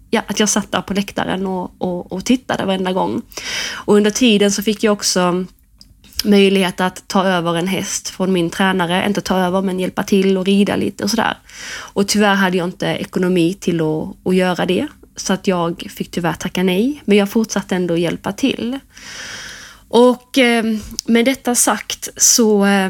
ja, 0.09 0.21
att 0.27 0.39
jag 0.39 0.49
satt 0.49 0.71
där 0.71 0.81
på 0.81 0.93
läktaren 0.93 1.47
och, 1.47 1.71
och, 1.77 2.11
och 2.11 2.25
tittade 2.25 2.65
varenda 2.65 2.93
gång. 2.93 3.21
Och 3.71 3.95
under 3.95 4.11
tiden 4.11 4.51
så 4.51 4.63
fick 4.63 4.83
jag 4.83 4.93
också 4.93 5.45
möjlighet 6.23 6.81
att 6.81 7.07
ta 7.07 7.25
över 7.25 7.57
en 7.57 7.67
häst 7.67 8.09
från 8.09 8.33
min 8.33 8.49
tränare. 8.49 9.05
Inte 9.07 9.21
ta 9.21 9.37
över, 9.37 9.61
men 9.61 9.79
hjälpa 9.79 10.03
till 10.03 10.37
och 10.37 10.45
rida 10.45 10.75
lite 10.75 11.03
och 11.03 11.09
sådär. 11.09 11.37
Och 11.93 12.07
tyvärr 12.07 12.35
hade 12.35 12.57
jag 12.57 12.67
inte 12.67 12.87
ekonomi 12.87 13.53
till 13.53 13.81
att, 13.81 14.27
att 14.27 14.35
göra 14.35 14.65
det. 14.65 14.87
Så 15.15 15.33
att 15.33 15.47
jag 15.47 15.87
fick 15.95 16.11
tyvärr 16.11 16.33
tacka 16.33 16.63
nej. 16.63 17.01
Men 17.05 17.17
jag 17.17 17.29
fortsatte 17.29 17.75
ändå 17.75 17.97
hjälpa 17.97 18.31
till. 18.31 18.79
Och 19.89 20.37
eh, 20.37 20.65
med 21.05 21.25
detta 21.25 21.55
sagt 21.55 22.09
så 22.17 22.65
eh, 22.65 22.89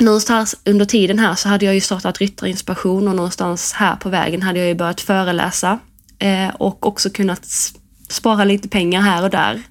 någonstans 0.00 0.56
under 0.64 0.84
tiden 0.84 1.18
här 1.18 1.34
så 1.34 1.48
hade 1.48 1.64
jag 1.64 1.74
ju 1.74 1.80
startat 1.80 2.18
Ryttarinspiration 2.18 3.08
och 3.08 3.16
någonstans 3.16 3.72
här 3.72 3.96
på 3.96 4.08
vägen 4.08 4.42
hade 4.42 4.58
jag 4.58 4.68
ju 4.68 4.74
börjat 4.74 5.00
föreläsa 5.00 5.78
eh, 6.18 6.48
och 6.48 6.86
också 6.86 7.10
kunnat 7.10 7.46
spara 8.08 8.44
lite 8.44 8.68
pengar 8.68 9.00
här 9.00 9.22
och 9.22 9.30
där. 9.30 9.62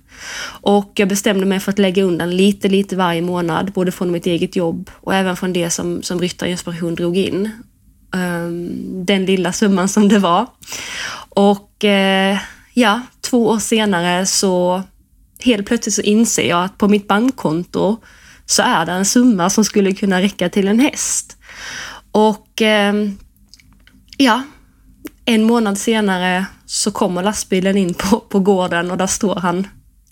Och 0.61 0.91
jag 0.95 1.09
bestämde 1.09 1.45
mig 1.45 1.59
för 1.59 1.71
att 1.71 1.79
lägga 1.79 2.03
undan 2.03 2.37
lite, 2.37 2.67
lite 2.67 2.95
varje 2.95 3.21
månad, 3.21 3.71
både 3.71 3.91
från 3.91 4.11
mitt 4.11 4.25
eget 4.25 4.55
jobb 4.55 4.91
och 4.93 5.15
även 5.15 5.35
från 5.35 5.53
det 5.53 5.69
som, 5.69 6.03
som 6.03 6.19
Ryttarinspiration 6.19 6.95
drog 6.95 7.17
in. 7.17 7.49
Um, 8.13 9.05
den 9.05 9.25
lilla 9.25 9.53
summan 9.53 9.89
som 9.89 10.09
det 10.09 10.19
var. 10.19 10.47
Och 11.29 11.83
uh, 11.83 12.39
ja, 12.73 13.01
två 13.21 13.47
år 13.47 13.59
senare 13.59 14.25
så 14.25 14.83
helt 15.45 15.67
plötsligt 15.67 15.95
så 15.95 16.01
inser 16.01 16.49
jag 16.49 16.63
att 16.63 16.77
på 16.77 16.87
mitt 16.87 17.07
bankkonto 17.07 17.97
så 18.45 18.61
är 18.61 18.85
det 18.85 18.91
en 18.91 19.05
summa 19.05 19.49
som 19.49 19.65
skulle 19.65 19.91
kunna 19.91 20.21
räcka 20.21 20.49
till 20.49 20.67
en 20.67 20.79
häst. 20.79 21.37
Och 22.11 22.61
eh, 22.61 22.93
ja, 24.17 24.43
en 25.25 25.43
månad 25.43 25.77
senare 25.77 26.45
så 26.65 26.91
kommer 26.91 27.23
lastbilen 27.23 27.77
in 27.77 27.93
på, 27.93 28.19
på 28.19 28.39
gården 28.39 28.91
och 28.91 28.97
där 28.97 29.07
står 29.07 29.35
han. 29.35 29.67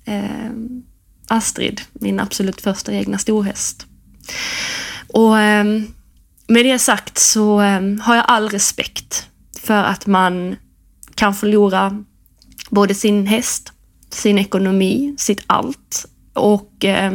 Eh, 0.06 0.52
Astrid, 1.28 1.82
min 1.94 2.20
absolut 2.20 2.62
första 2.62 2.94
egna 2.94 3.18
storhäst. 3.18 3.86
Och 5.08 5.40
eh, 5.40 5.64
med 6.48 6.66
det 6.66 6.80
sagt 6.80 7.18
så 7.18 7.62
eh, 7.62 7.82
har 8.02 8.16
jag 8.16 8.26
all 8.28 8.50
respekt 8.50 9.28
för 9.60 9.84
att 9.84 10.06
man 10.06 10.56
kan 11.16 11.34
förlora 11.34 12.04
både 12.70 12.96
sin 12.96 13.28
häst, 13.28 13.73
sin 14.14 14.40
ekonomi, 14.40 15.16
sitt 15.18 15.44
allt. 15.48 16.06
Och 16.34 16.86
eh, 16.86 17.14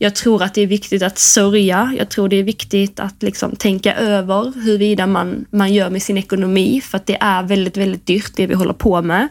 jag 0.00 0.14
tror 0.14 0.42
att 0.42 0.54
det 0.54 0.60
är 0.60 0.66
viktigt 0.66 1.02
att 1.02 1.18
sörja. 1.18 1.94
Jag 1.98 2.08
tror 2.08 2.28
det 2.28 2.36
är 2.36 2.42
viktigt 2.42 3.00
att 3.00 3.22
liksom 3.22 3.56
tänka 3.56 3.94
över 3.94 4.52
huruvida 4.60 5.06
man, 5.06 5.46
man 5.50 5.74
gör 5.74 5.90
med 5.90 6.02
sin 6.02 6.18
ekonomi, 6.18 6.80
för 6.80 6.96
att 6.96 7.06
det 7.06 7.16
är 7.20 7.42
väldigt, 7.42 7.76
väldigt 7.76 8.06
dyrt 8.06 8.32
det 8.36 8.46
vi 8.46 8.54
håller 8.54 8.72
på 8.72 9.02
med. 9.02 9.28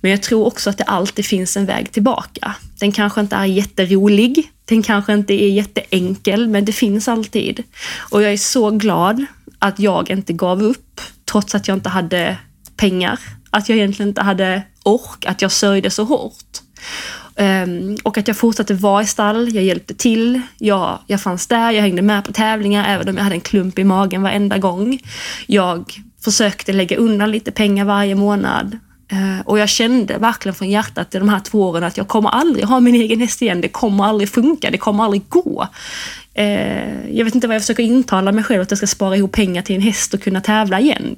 Men 0.00 0.10
jag 0.10 0.22
tror 0.22 0.46
också 0.46 0.70
att 0.70 0.78
det 0.78 0.84
alltid 0.84 1.26
finns 1.26 1.56
en 1.56 1.66
väg 1.66 1.92
tillbaka. 1.92 2.54
Den 2.80 2.92
kanske 2.92 3.20
inte 3.20 3.36
är 3.36 3.44
jätterolig, 3.44 4.50
den 4.64 4.82
kanske 4.82 5.12
inte 5.12 5.34
är 5.34 5.48
jätteenkel, 5.48 6.48
men 6.48 6.64
det 6.64 6.72
finns 6.72 7.08
alltid. 7.08 7.62
Och 8.10 8.22
jag 8.22 8.32
är 8.32 8.36
så 8.36 8.70
glad 8.70 9.26
att 9.58 9.78
jag 9.78 10.10
inte 10.10 10.32
gav 10.32 10.62
upp, 10.62 11.00
trots 11.30 11.54
att 11.54 11.68
jag 11.68 11.76
inte 11.76 11.88
hade 11.88 12.36
pengar. 12.76 13.18
Att 13.50 13.68
jag 13.68 13.78
egentligen 13.78 14.08
inte 14.08 14.22
hade 14.22 14.62
ork, 14.82 15.24
att 15.26 15.42
jag 15.42 15.52
sörjde 15.52 15.90
så 15.90 16.04
hårt. 16.04 16.60
Um, 17.38 17.96
och 18.02 18.18
att 18.18 18.28
jag 18.28 18.36
fortsatte 18.36 18.74
vara 18.74 19.02
i 19.02 19.06
stall, 19.06 19.54
jag 19.54 19.64
hjälpte 19.64 19.94
till, 19.94 20.40
jag, 20.58 20.98
jag 21.06 21.20
fanns 21.20 21.46
där, 21.46 21.70
jag 21.70 21.82
hängde 21.82 22.02
med 22.02 22.24
på 22.24 22.32
tävlingar 22.32 22.94
även 22.94 23.08
om 23.08 23.16
jag 23.16 23.24
hade 23.24 23.36
en 23.36 23.40
klump 23.40 23.78
i 23.78 23.84
magen 23.84 24.22
varenda 24.22 24.58
gång. 24.58 24.98
Jag 25.46 25.92
försökte 26.24 26.72
lägga 26.72 26.96
undan 26.96 27.30
lite 27.30 27.52
pengar 27.52 27.84
varje 27.84 28.14
månad. 28.14 28.78
Uh, 29.12 29.40
och 29.40 29.58
jag 29.58 29.68
kände 29.68 30.18
verkligen 30.18 30.54
från 30.54 30.70
hjärtat 30.70 31.14
i 31.14 31.18
de 31.18 31.28
här 31.28 31.40
två 31.40 31.68
åren 31.68 31.84
att 31.84 31.96
jag 31.96 32.08
kommer 32.08 32.28
aldrig 32.30 32.64
ha 32.64 32.80
min 32.80 32.94
egen 32.94 33.20
häst 33.20 33.42
igen, 33.42 33.60
det 33.60 33.68
kommer 33.68 34.04
aldrig 34.04 34.28
funka, 34.28 34.70
det 34.70 34.78
kommer 34.78 35.04
aldrig 35.04 35.22
gå. 35.28 35.68
Uh, 36.38 37.16
jag 37.16 37.24
vet 37.24 37.34
inte 37.34 37.46
vad 37.46 37.54
jag 37.54 37.62
försöker 37.62 37.82
intala 37.82 38.32
mig 38.32 38.44
själv, 38.44 38.62
att 38.62 38.70
jag 38.70 38.78
ska 38.78 38.86
spara 38.86 39.16
ihop 39.16 39.32
pengar 39.32 39.62
till 39.62 39.76
en 39.76 39.82
häst 39.82 40.14
och 40.14 40.22
kunna 40.22 40.40
tävla 40.40 40.80
igen. 40.80 41.16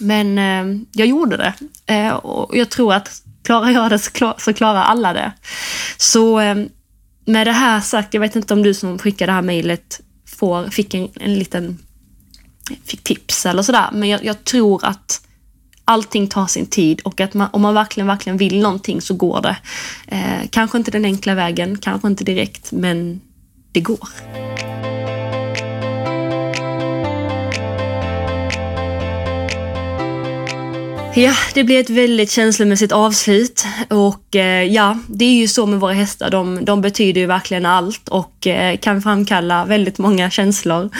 Men 0.00 0.38
eh, 0.38 0.80
jag 0.92 1.08
gjorde 1.08 1.36
det. 1.36 1.54
Eh, 1.86 2.12
och 2.12 2.56
jag 2.56 2.70
tror 2.70 2.94
att 2.94 3.22
Klarar 3.44 3.70
jag 3.70 3.90
det 3.90 3.98
så, 3.98 4.10
klar, 4.10 4.34
så 4.38 4.52
klarar 4.52 4.82
alla 4.82 5.12
det. 5.12 5.32
Så 5.96 6.40
eh, 6.40 6.54
med 7.24 7.46
det 7.46 7.52
här 7.52 7.80
sagt, 7.80 8.14
jag 8.14 8.20
vet 8.20 8.36
inte 8.36 8.54
om 8.54 8.62
du 8.62 8.74
som 8.74 8.98
skickade 8.98 9.32
det 9.32 9.34
här 9.34 9.42
mejlet 9.42 10.00
fick 10.70 10.94
en, 10.94 11.08
en 11.14 11.34
liten 11.34 11.78
fick 12.84 13.04
tips 13.04 13.46
eller 13.46 13.62
sådär, 13.62 13.88
men 13.92 14.08
jag, 14.08 14.24
jag, 14.24 14.44
tror 14.44 14.84
att 14.84 15.20
allting 15.84 16.28
tar 16.28 16.46
sin 16.46 16.66
tid 16.66 17.00
och 17.00 17.20
att 17.20 17.34
man, 17.34 17.48
om 17.52 17.62
man 17.62 17.74
verkligen, 17.74 18.06
verkligen 18.06 18.36
vill 18.36 18.60
någonting 18.60 19.00
så 19.00 19.14
går 19.14 19.40
det. 19.42 19.56
Eh, 20.06 20.48
kanske 20.50 20.78
inte 20.78 20.90
den 20.90 21.04
enkla 21.04 21.34
vägen, 21.34 21.78
kanske 21.78 22.08
inte 22.08 22.24
direkt, 22.24 22.72
men 22.72 23.20
det 23.72 23.80
går. 23.80 24.08
Ja, 31.16 31.32
det 31.54 31.64
blir 31.64 31.80
ett 31.80 31.90
väldigt 31.90 32.30
känslomässigt 32.30 32.92
avslut 32.92 33.64
och 33.88 34.36
eh, 34.36 34.62
ja, 34.62 34.98
det 35.06 35.24
är 35.24 35.34
ju 35.34 35.48
så 35.48 35.66
med 35.66 35.80
våra 35.80 35.92
hästar. 35.92 36.30
De, 36.30 36.64
de 36.64 36.80
betyder 36.80 37.20
ju 37.20 37.26
verkligen 37.26 37.66
allt 37.66 38.08
och 38.08 38.46
eh, 38.46 38.76
kan 38.76 39.02
framkalla 39.02 39.64
väldigt 39.64 39.98
många 39.98 40.30
känslor. 40.30 40.90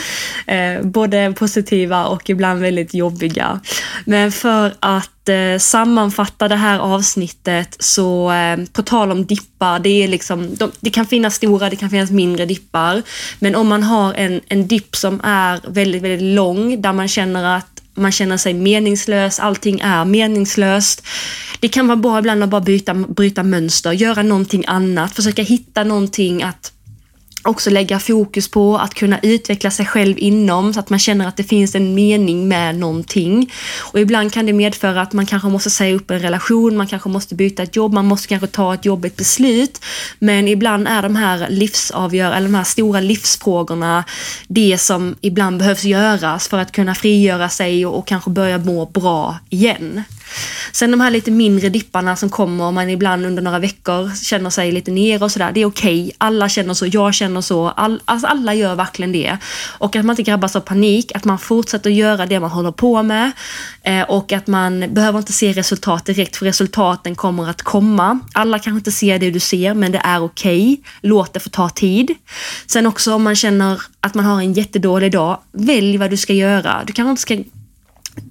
Eh, 0.47 0.81
både 0.81 1.33
positiva 1.37 2.05
och 2.05 2.29
ibland 2.29 2.61
väldigt 2.61 2.93
jobbiga. 2.93 3.59
Men 4.05 4.31
för 4.31 4.73
att 4.79 5.29
eh, 5.29 5.57
sammanfatta 5.59 6.47
det 6.47 6.55
här 6.55 6.79
avsnittet 6.79 7.75
så 7.79 8.31
eh, 8.31 8.57
på 8.73 8.83
tal 8.83 9.11
om 9.11 9.25
dippar, 9.25 9.79
det 9.79 10.03
är 10.03 10.07
liksom, 10.07 10.55
de, 10.55 10.71
det 10.79 10.89
kan 10.89 11.05
finnas 11.05 11.35
stora, 11.35 11.69
det 11.69 11.75
kan 11.75 11.89
finnas 11.89 12.11
mindre 12.11 12.45
dippar. 12.45 13.01
Men 13.39 13.55
om 13.55 13.67
man 13.67 13.83
har 13.83 14.13
en, 14.13 14.41
en 14.47 14.67
dipp 14.67 14.95
som 14.95 15.21
är 15.23 15.59
väldigt, 15.67 16.01
väldigt 16.01 16.35
lång 16.35 16.81
där 16.81 16.93
man 16.93 17.07
känner 17.07 17.57
att 17.57 17.74
man 17.95 18.11
känner 18.11 18.37
sig 18.37 18.53
meningslös, 18.53 19.39
allting 19.39 19.79
är 19.79 20.05
meningslöst. 20.05 21.03
Det 21.59 21.67
kan 21.67 21.87
vara 21.87 21.97
bra 21.97 22.19
ibland 22.19 22.43
att 22.43 22.49
bara 22.49 22.61
byta, 22.61 22.93
bryta 22.93 23.43
mönster, 23.43 23.91
göra 23.91 24.23
någonting 24.23 24.63
annat, 24.67 25.15
försöka 25.15 25.41
hitta 25.41 25.83
någonting 25.83 26.43
att 26.43 26.74
också 27.47 27.69
lägga 27.69 27.99
fokus 27.99 28.47
på 28.47 28.77
att 28.77 28.93
kunna 28.93 29.19
utveckla 29.19 29.71
sig 29.71 29.85
själv 29.85 30.15
inom 30.17 30.73
så 30.73 30.79
att 30.79 30.89
man 30.89 30.99
känner 30.99 31.27
att 31.27 31.37
det 31.37 31.43
finns 31.43 31.75
en 31.75 31.95
mening 31.95 32.47
med 32.47 32.75
någonting. 32.75 33.51
Och 33.79 33.99
ibland 33.99 34.33
kan 34.33 34.45
det 34.45 34.53
medföra 34.53 35.01
att 35.01 35.13
man 35.13 35.25
kanske 35.25 35.49
måste 35.49 35.69
säga 35.69 35.95
upp 35.95 36.11
en 36.11 36.19
relation, 36.19 36.77
man 36.77 36.87
kanske 36.87 37.09
måste 37.09 37.35
byta 37.35 37.63
ett 37.63 37.75
jobb, 37.75 37.93
man 37.93 38.05
måste 38.05 38.27
kanske 38.27 38.47
ta 38.47 38.73
ett 38.73 38.85
jobbigt 38.85 39.15
beslut. 39.15 39.81
Men 40.19 40.47
ibland 40.47 40.87
är 40.87 41.01
de 41.01 41.15
här 41.15 41.49
livsavgör, 41.49 42.31
eller 42.31 42.47
de 42.47 42.55
här 42.55 42.63
stora 42.63 42.99
livsfrågorna 42.99 44.03
det 44.47 44.77
som 44.77 45.15
ibland 45.21 45.57
behövs 45.57 45.83
göras 45.83 46.47
för 46.47 46.57
att 46.57 46.71
kunna 46.71 46.95
frigöra 46.95 47.49
sig 47.49 47.85
och, 47.85 47.97
och 47.97 48.07
kanske 48.07 48.29
börja 48.29 48.57
må 48.57 48.85
bra 48.85 49.39
igen. 49.49 50.03
Sen 50.75 50.91
de 50.91 51.01
här 51.01 51.11
lite 51.11 51.31
mindre 51.31 51.69
dipparna 51.69 52.15
som 52.15 52.29
kommer 52.29 52.63
och 52.63 52.73
man 52.73 52.89
ibland 52.89 53.25
under 53.25 53.43
några 53.43 53.59
veckor 53.59 54.15
känner 54.23 54.49
sig 54.49 54.71
lite 54.71 54.91
ner 54.91 55.23
och 55.23 55.31
sådär. 55.31 55.51
Det 55.51 55.61
är 55.61 55.65
okej. 55.65 56.03
Okay. 56.03 56.11
Alla 56.17 56.49
känner 56.49 56.73
så, 56.73 56.87
jag 56.87 57.13
känner 57.13 57.41
så. 57.41 57.69
All, 57.69 58.01
alltså 58.05 58.27
alla 58.27 58.53
gör 58.53 58.75
verkligen 58.75 59.11
det. 59.11 59.37
Och 59.77 59.95
att 59.95 60.05
man 60.05 60.13
inte 60.13 60.23
grabbas 60.23 60.55
av 60.55 60.59
panik, 60.59 61.11
att 61.15 61.25
man 61.25 61.39
fortsätter 61.39 61.89
göra 61.89 62.25
det 62.25 62.39
man 62.39 62.49
håller 62.49 62.71
på 62.71 63.03
med. 63.03 63.31
Eh, 63.83 64.01
och 64.01 64.31
att 64.31 64.47
man 64.47 64.93
behöver 64.93 65.19
inte 65.19 65.33
se 65.33 65.53
resultat 65.53 66.05
direkt 66.05 66.35
för 66.35 66.45
resultaten 66.45 67.15
kommer 67.15 67.49
att 67.49 67.61
komma. 67.61 68.19
Alla 68.33 68.59
kanske 68.59 68.77
inte 68.77 68.91
ser 68.91 69.19
det 69.19 69.31
du 69.31 69.39
ser 69.39 69.73
men 69.73 69.91
det 69.91 70.01
är 70.03 70.23
okej. 70.23 70.73
Okay. 70.73 70.83
Låt 71.01 71.33
det 71.33 71.39
få 71.39 71.49
ta 71.49 71.69
tid. 71.69 72.15
Sen 72.67 72.85
också 72.85 73.13
om 73.13 73.23
man 73.23 73.35
känner 73.35 73.81
att 73.99 74.13
man 74.13 74.25
har 74.25 74.39
en 74.39 74.53
jättedålig 74.53 75.11
dag, 75.11 75.39
välj 75.51 75.97
vad 75.97 76.09
du 76.09 76.17
ska 76.17 76.33
göra. 76.33 76.83
Du 76.85 76.93
kanske 76.93 77.09
inte 77.09 77.21
ska 77.21 77.37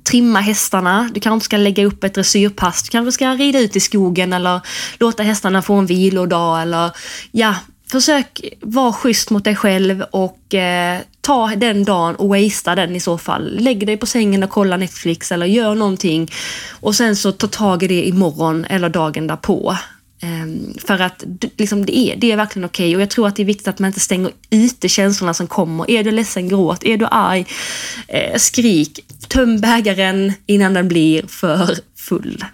trimma 0.04 0.40
hästarna, 0.40 1.10
du 1.14 1.20
kanske 1.20 1.44
ska 1.44 1.56
lägga 1.56 1.84
upp 1.84 2.04
ett 2.04 2.14
dressyrpass, 2.14 2.82
du 2.82 2.90
kanske 2.90 3.12
ska 3.12 3.30
rida 3.30 3.58
ut 3.58 3.76
i 3.76 3.80
skogen 3.80 4.32
eller 4.32 4.60
låta 5.00 5.22
hästarna 5.22 5.62
få 5.62 5.74
en 5.74 5.86
vilodag 5.86 6.62
eller 6.62 6.90
ja, 7.32 7.54
försök 7.90 8.40
vara 8.60 8.92
schysst 8.92 9.30
mot 9.30 9.44
dig 9.44 9.56
själv 9.56 10.02
och 10.02 10.54
eh, 10.54 11.00
ta 11.20 11.46
den 11.56 11.84
dagen 11.84 12.14
och 12.14 12.28
wastea 12.28 12.74
den 12.74 12.96
i 12.96 13.00
så 13.00 13.18
fall. 13.18 13.58
Lägg 13.60 13.86
dig 13.86 13.96
på 13.96 14.06
sängen 14.06 14.42
och 14.42 14.50
kolla 14.50 14.76
Netflix 14.76 15.32
eller 15.32 15.46
gör 15.46 15.74
någonting 15.74 16.30
och 16.70 16.94
sen 16.94 17.16
så 17.16 17.32
ta 17.32 17.46
tag 17.46 17.82
i 17.82 17.88
det 17.88 18.08
imorgon 18.08 18.64
eller 18.64 18.88
dagen 18.88 19.26
därpå. 19.26 19.76
Ehm, 20.24 20.74
för 20.86 20.98
att 20.98 21.24
liksom, 21.56 21.86
det, 21.86 21.98
är, 21.98 22.16
det 22.16 22.32
är 22.32 22.36
verkligen 22.36 22.66
okej 22.66 22.86
okay. 22.86 22.96
och 22.96 23.02
jag 23.02 23.10
tror 23.10 23.28
att 23.28 23.36
det 23.36 23.42
är 23.42 23.46
viktigt 23.46 23.68
att 23.68 23.78
man 23.78 23.88
inte 23.88 24.00
stänger 24.00 24.30
ute 24.50 24.88
känslorna 24.88 25.34
som 25.34 25.46
kommer. 25.46 25.90
Är 25.90 26.04
du 26.04 26.10
ledsen, 26.10 26.48
gråt. 26.48 26.84
Är 26.84 26.96
du 26.96 27.06
arg, 27.10 27.46
eh, 28.08 28.36
skrik 28.36 29.00
töm 29.28 29.60
bägaren 29.60 30.32
innan 30.46 30.74
den 30.74 30.88
blir 30.88 31.26
för 31.26 31.78
full. 31.96 32.44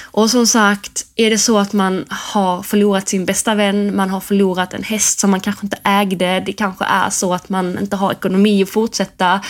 Och 0.00 0.30
som 0.30 0.46
sagt, 0.46 1.06
är 1.16 1.30
det 1.30 1.38
så 1.38 1.58
att 1.58 1.72
man 1.72 2.04
har 2.08 2.62
förlorat 2.62 3.08
sin 3.08 3.24
bästa 3.24 3.54
vän, 3.54 3.96
man 3.96 4.10
har 4.10 4.20
förlorat 4.20 4.74
en 4.74 4.82
häst 4.82 5.20
som 5.20 5.30
man 5.30 5.40
kanske 5.40 5.66
inte 5.66 5.78
ägde, 5.84 6.42
det 6.46 6.52
kanske 6.52 6.84
är 6.84 7.10
så 7.10 7.34
att 7.34 7.48
man 7.48 7.78
inte 7.78 7.96
har 7.96 8.12
ekonomi 8.12 8.62
att 8.62 8.70
fortsätta. 8.70 9.40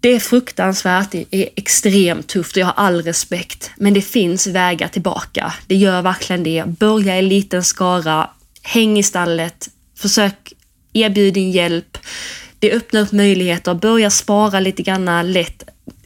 Det 0.00 0.08
är 0.08 0.20
fruktansvärt, 0.20 1.10
det 1.10 1.24
är 1.30 1.48
extremt 1.56 2.28
tufft 2.28 2.56
och 2.56 2.60
jag 2.60 2.66
har 2.66 2.84
all 2.84 3.02
respekt. 3.02 3.70
Men 3.76 3.94
det 3.94 4.02
finns 4.02 4.46
vägar 4.46 4.88
tillbaka. 4.88 5.54
Det 5.66 5.76
gör 5.76 6.02
verkligen 6.02 6.42
det. 6.42 6.64
Börja 6.66 7.18
i 7.18 7.22
liten 7.22 7.64
skara, 7.64 8.30
häng 8.62 8.98
i 8.98 9.02
stallet, 9.02 9.68
försök 9.98 10.52
erbjuda 10.92 11.34
din 11.34 11.50
hjälp 11.50 11.98
det 12.64 12.72
öppnar 12.72 13.00
upp 13.00 13.12
möjligheter. 13.12 13.74
Börja 13.74 14.10
spara 14.10 14.60
lite 14.60 14.82
grann 14.82 15.32
lätt. 15.32 15.62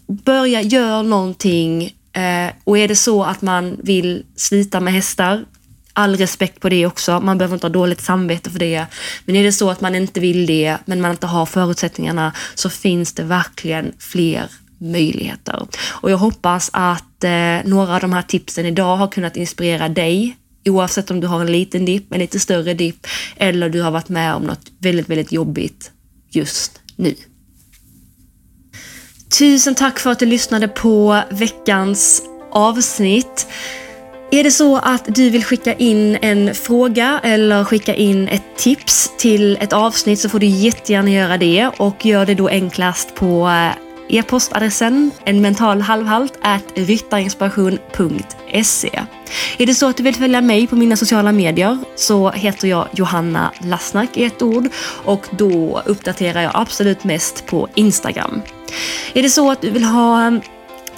Börja 0.07 0.63
göra 0.63 1.03
någonting. 1.03 1.85
Eh, 2.13 2.53
och 2.65 2.79
är 2.79 2.89
det 2.89 2.97
så 2.97 3.25
att 3.25 3.43
man 3.43 3.77
vill 3.83 4.25
slita 4.37 4.81
med 4.81 4.93
hästar, 4.93 5.45
all 5.93 6.17
respekt 6.17 6.61
på 6.61 6.69
det 6.69 6.87
också. 6.87 7.21
Man 7.21 7.39
behöver 7.39 7.57
inte 7.57 7.67
ha 7.67 7.73
dåligt 7.73 8.01
samvete 8.01 8.51
för 8.51 8.59
det. 8.59 8.87
Men 9.25 9.37
är 9.37 9.45
det 9.45 9.53
så 9.53 9.71
att 9.71 9.81
man 9.81 9.95
inte 9.95 10.21
vill 10.21 10.47
det, 10.47 10.77
men 10.85 11.01
man 11.01 11.11
inte 11.11 11.27
har 11.27 11.47
förutsättningarna, 11.47 12.33
så 12.55 12.71
finns 12.71 13.13
det 13.13 13.23
verkligen 13.23 13.93
fler 13.99 14.47
möjligheter. 14.79 15.67
Och 15.87 16.11
jag 16.11 16.19
hoppas 16.19 16.71
att 16.73 17.25
eh, 17.25 17.59
några 17.65 17.95
av 17.95 18.01
de 18.01 18.13
här 18.13 18.23
tipsen 18.23 18.67
idag 18.67 18.97
har 18.97 19.09
kunnat 19.09 19.37
inspirera 19.37 19.89
dig 19.89 20.37
oavsett 20.65 21.11
om 21.11 21.21
du 21.21 21.27
har 21.27 21.41
en 21.41 21.53
liten 21.53 21.85
dipp, 21.85 22.13
en 22.13 22.19
lite 22.19 22.41
större 22.41 22.75
dipp 22.75 23.07
eller 23.37 23.69
du 23.69 23.83
har 23.83 23.91
varit 23.91 24.09
med 24.09 24.35
om 24.35 24.43
något 24.43 24.67
väldigt, 24.79 25.09
väldigt 25.09 25.33
jobbigt 25.33 25.93
just 26.31 26.81
nu. 26.97 27.15
Tusen 29.39 29.75
tack 29.75 29.99
för 29.99 30.11
att 30.11 30.19
du 30.19 30.27
lyssnade 30.27 30.69
på 30.69 31.23
veckans 31.31 32.23
avsnitt. 32.53 33.47
Är 34.31 34.45
det 34.45 34.51
så 34.51 34.77
att 34.77 35.05
du 35.15 35.31
vill 35.31 35.45
skicka 35.45 35.75
in 35.75 36.19
en 36.23 36.55
fråga 36.55 37.21
eller 37.23 37.65
skicka 37.65 37.95
in 37.95 38.29
ett 38.29 38.57
tips 38.57 39.13
till 39.19 39.57
ett 39.61 39.73
avsnitt 39.73 40.21
så 40.21 40.29
får 40.29 40.39
du 40.39 40.47
jättegärna 40.47 41.11
göra 41.11 41.39
det 41.39 41.71
och 41.77 42.07
gör 42.07 42.27
det 42.27 42.35
då 42.35 42.49
enklast 42.49 43.15
på 43.15 43.49
eh, 43.49 43.88
e-postadressen 44.09 45.11
en 45.25 45.41
mental 45.41 45.81
halvhalt 45.81 46.39
ryttarinspiration.se. 46.75 49.03
Är 49.59 49.67
det 49.67 49.75
så 49.75 49.89
att 49.89 49.97
du 49.97 50.03
vill 50.03 50.15
följa 50.15 50.41
mig 50.41 50.67
på 50.67 50.77
mina 50.77 50.97
sociala 50.97 51.33
medier 51.33 51.79
så 51.97 52.31
heter 52.31 52.69
jag 52.69 52.89
Johanna 52.93 53.53
Lassnack 53.61 54.17
i 54.17 54.25
ett 54.25 54.43
ord 54.43 54.69
och 55.05 55.27
då 55.31 55.83
uppdaterar 55.87 56.43
jag 56.43 56.53
absolut 56.55 57.05
mest 57.05 57.47
på 57.47 57.69
Instagram. 57.75 58.43
Är 59.15 59.23
det 59.23 59.31
så 59.31 59.51
att 59.51 59.61
du 59.61 59.71
vill 59.71 59.85
ha 59.85 60.41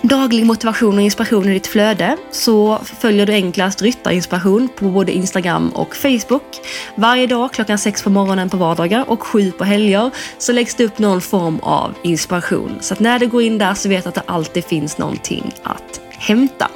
daglig 0.03 0.47
motivation 0.47 0.95
och 0.95 1.03
inspiration 1.03 1.49
i 1.49 1.53
ditt 1.53 1.67
flöde 1.67 2.17
så 2.31 2.79
följer 3.01 3.27
du 3.27 3.33
enklast 3.33 3.83
Ryttarinspiration 3.83 4.69
på 4.77 4.85
både 4.85 5.13
Instagram 5.13 5.69
och 5.69 5.97
Facebook. 5.97 6.61
Varje 6.95 7.27
dag 7.27 7.53
klockan 7.53 7.79
sex 7.79 8.03
på 8.03 8.11
morgonen 8.11 8.51
på 8.51 8.57
vardagar 8.57 9.11
och 9.11 9.23
sju 9.23 9.53
på 9.53 9.65
helger 9.65 10.11
så 10.39 10.53
läggs 10.53 10.75
det 10.75 10.85
upp 10.85 10.99
någon 10.99 11.21
form 11.21 11.59
av 11.63 11.95
inspiration. 12.03 12.79
Så 12.81 12.95
att 12.95 13.01
när 13.01 13.19
du 13.19 13.27
går 13.27 13.43
in 13.43 13.59
där 13.59 13.75
så 13.75 13.89
vet 13.89 14.07
att 14.07 14.15
det 14.15 14.23
alltid 14.27 14.65
finns 14.65 14.99
någonting 14.99 15.55
att 15.63 16.01
hämta. 16.11 16.69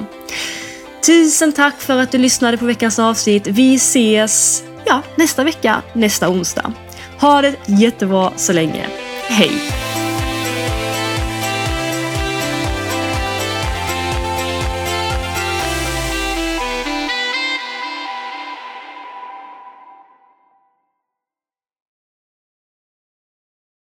Tusen 1.05 1.53
tack 1.53 1.81
för 1.81 1.97
att 1.97 2.11
du 2.11 2.17
lyssnade 2.17 2.57
på 2.57 2.65
veckans 2.65 2.99
avsnitt. 2.99 3.47
Vi 3.47 3.75
ses 3.75 4.63
ja, 4.85 5.01
nästa 5.15 5.43
vecka, 5.43 5.81
nästa 5.93 6.29
onsdag. 6.29 6.73
Ha 7.19 7.41
det 7.41 7.55
jättebra 7.65 8.31
så 8.35 8.53
länge. 8.53 8.87
Hej! 9.27 9.84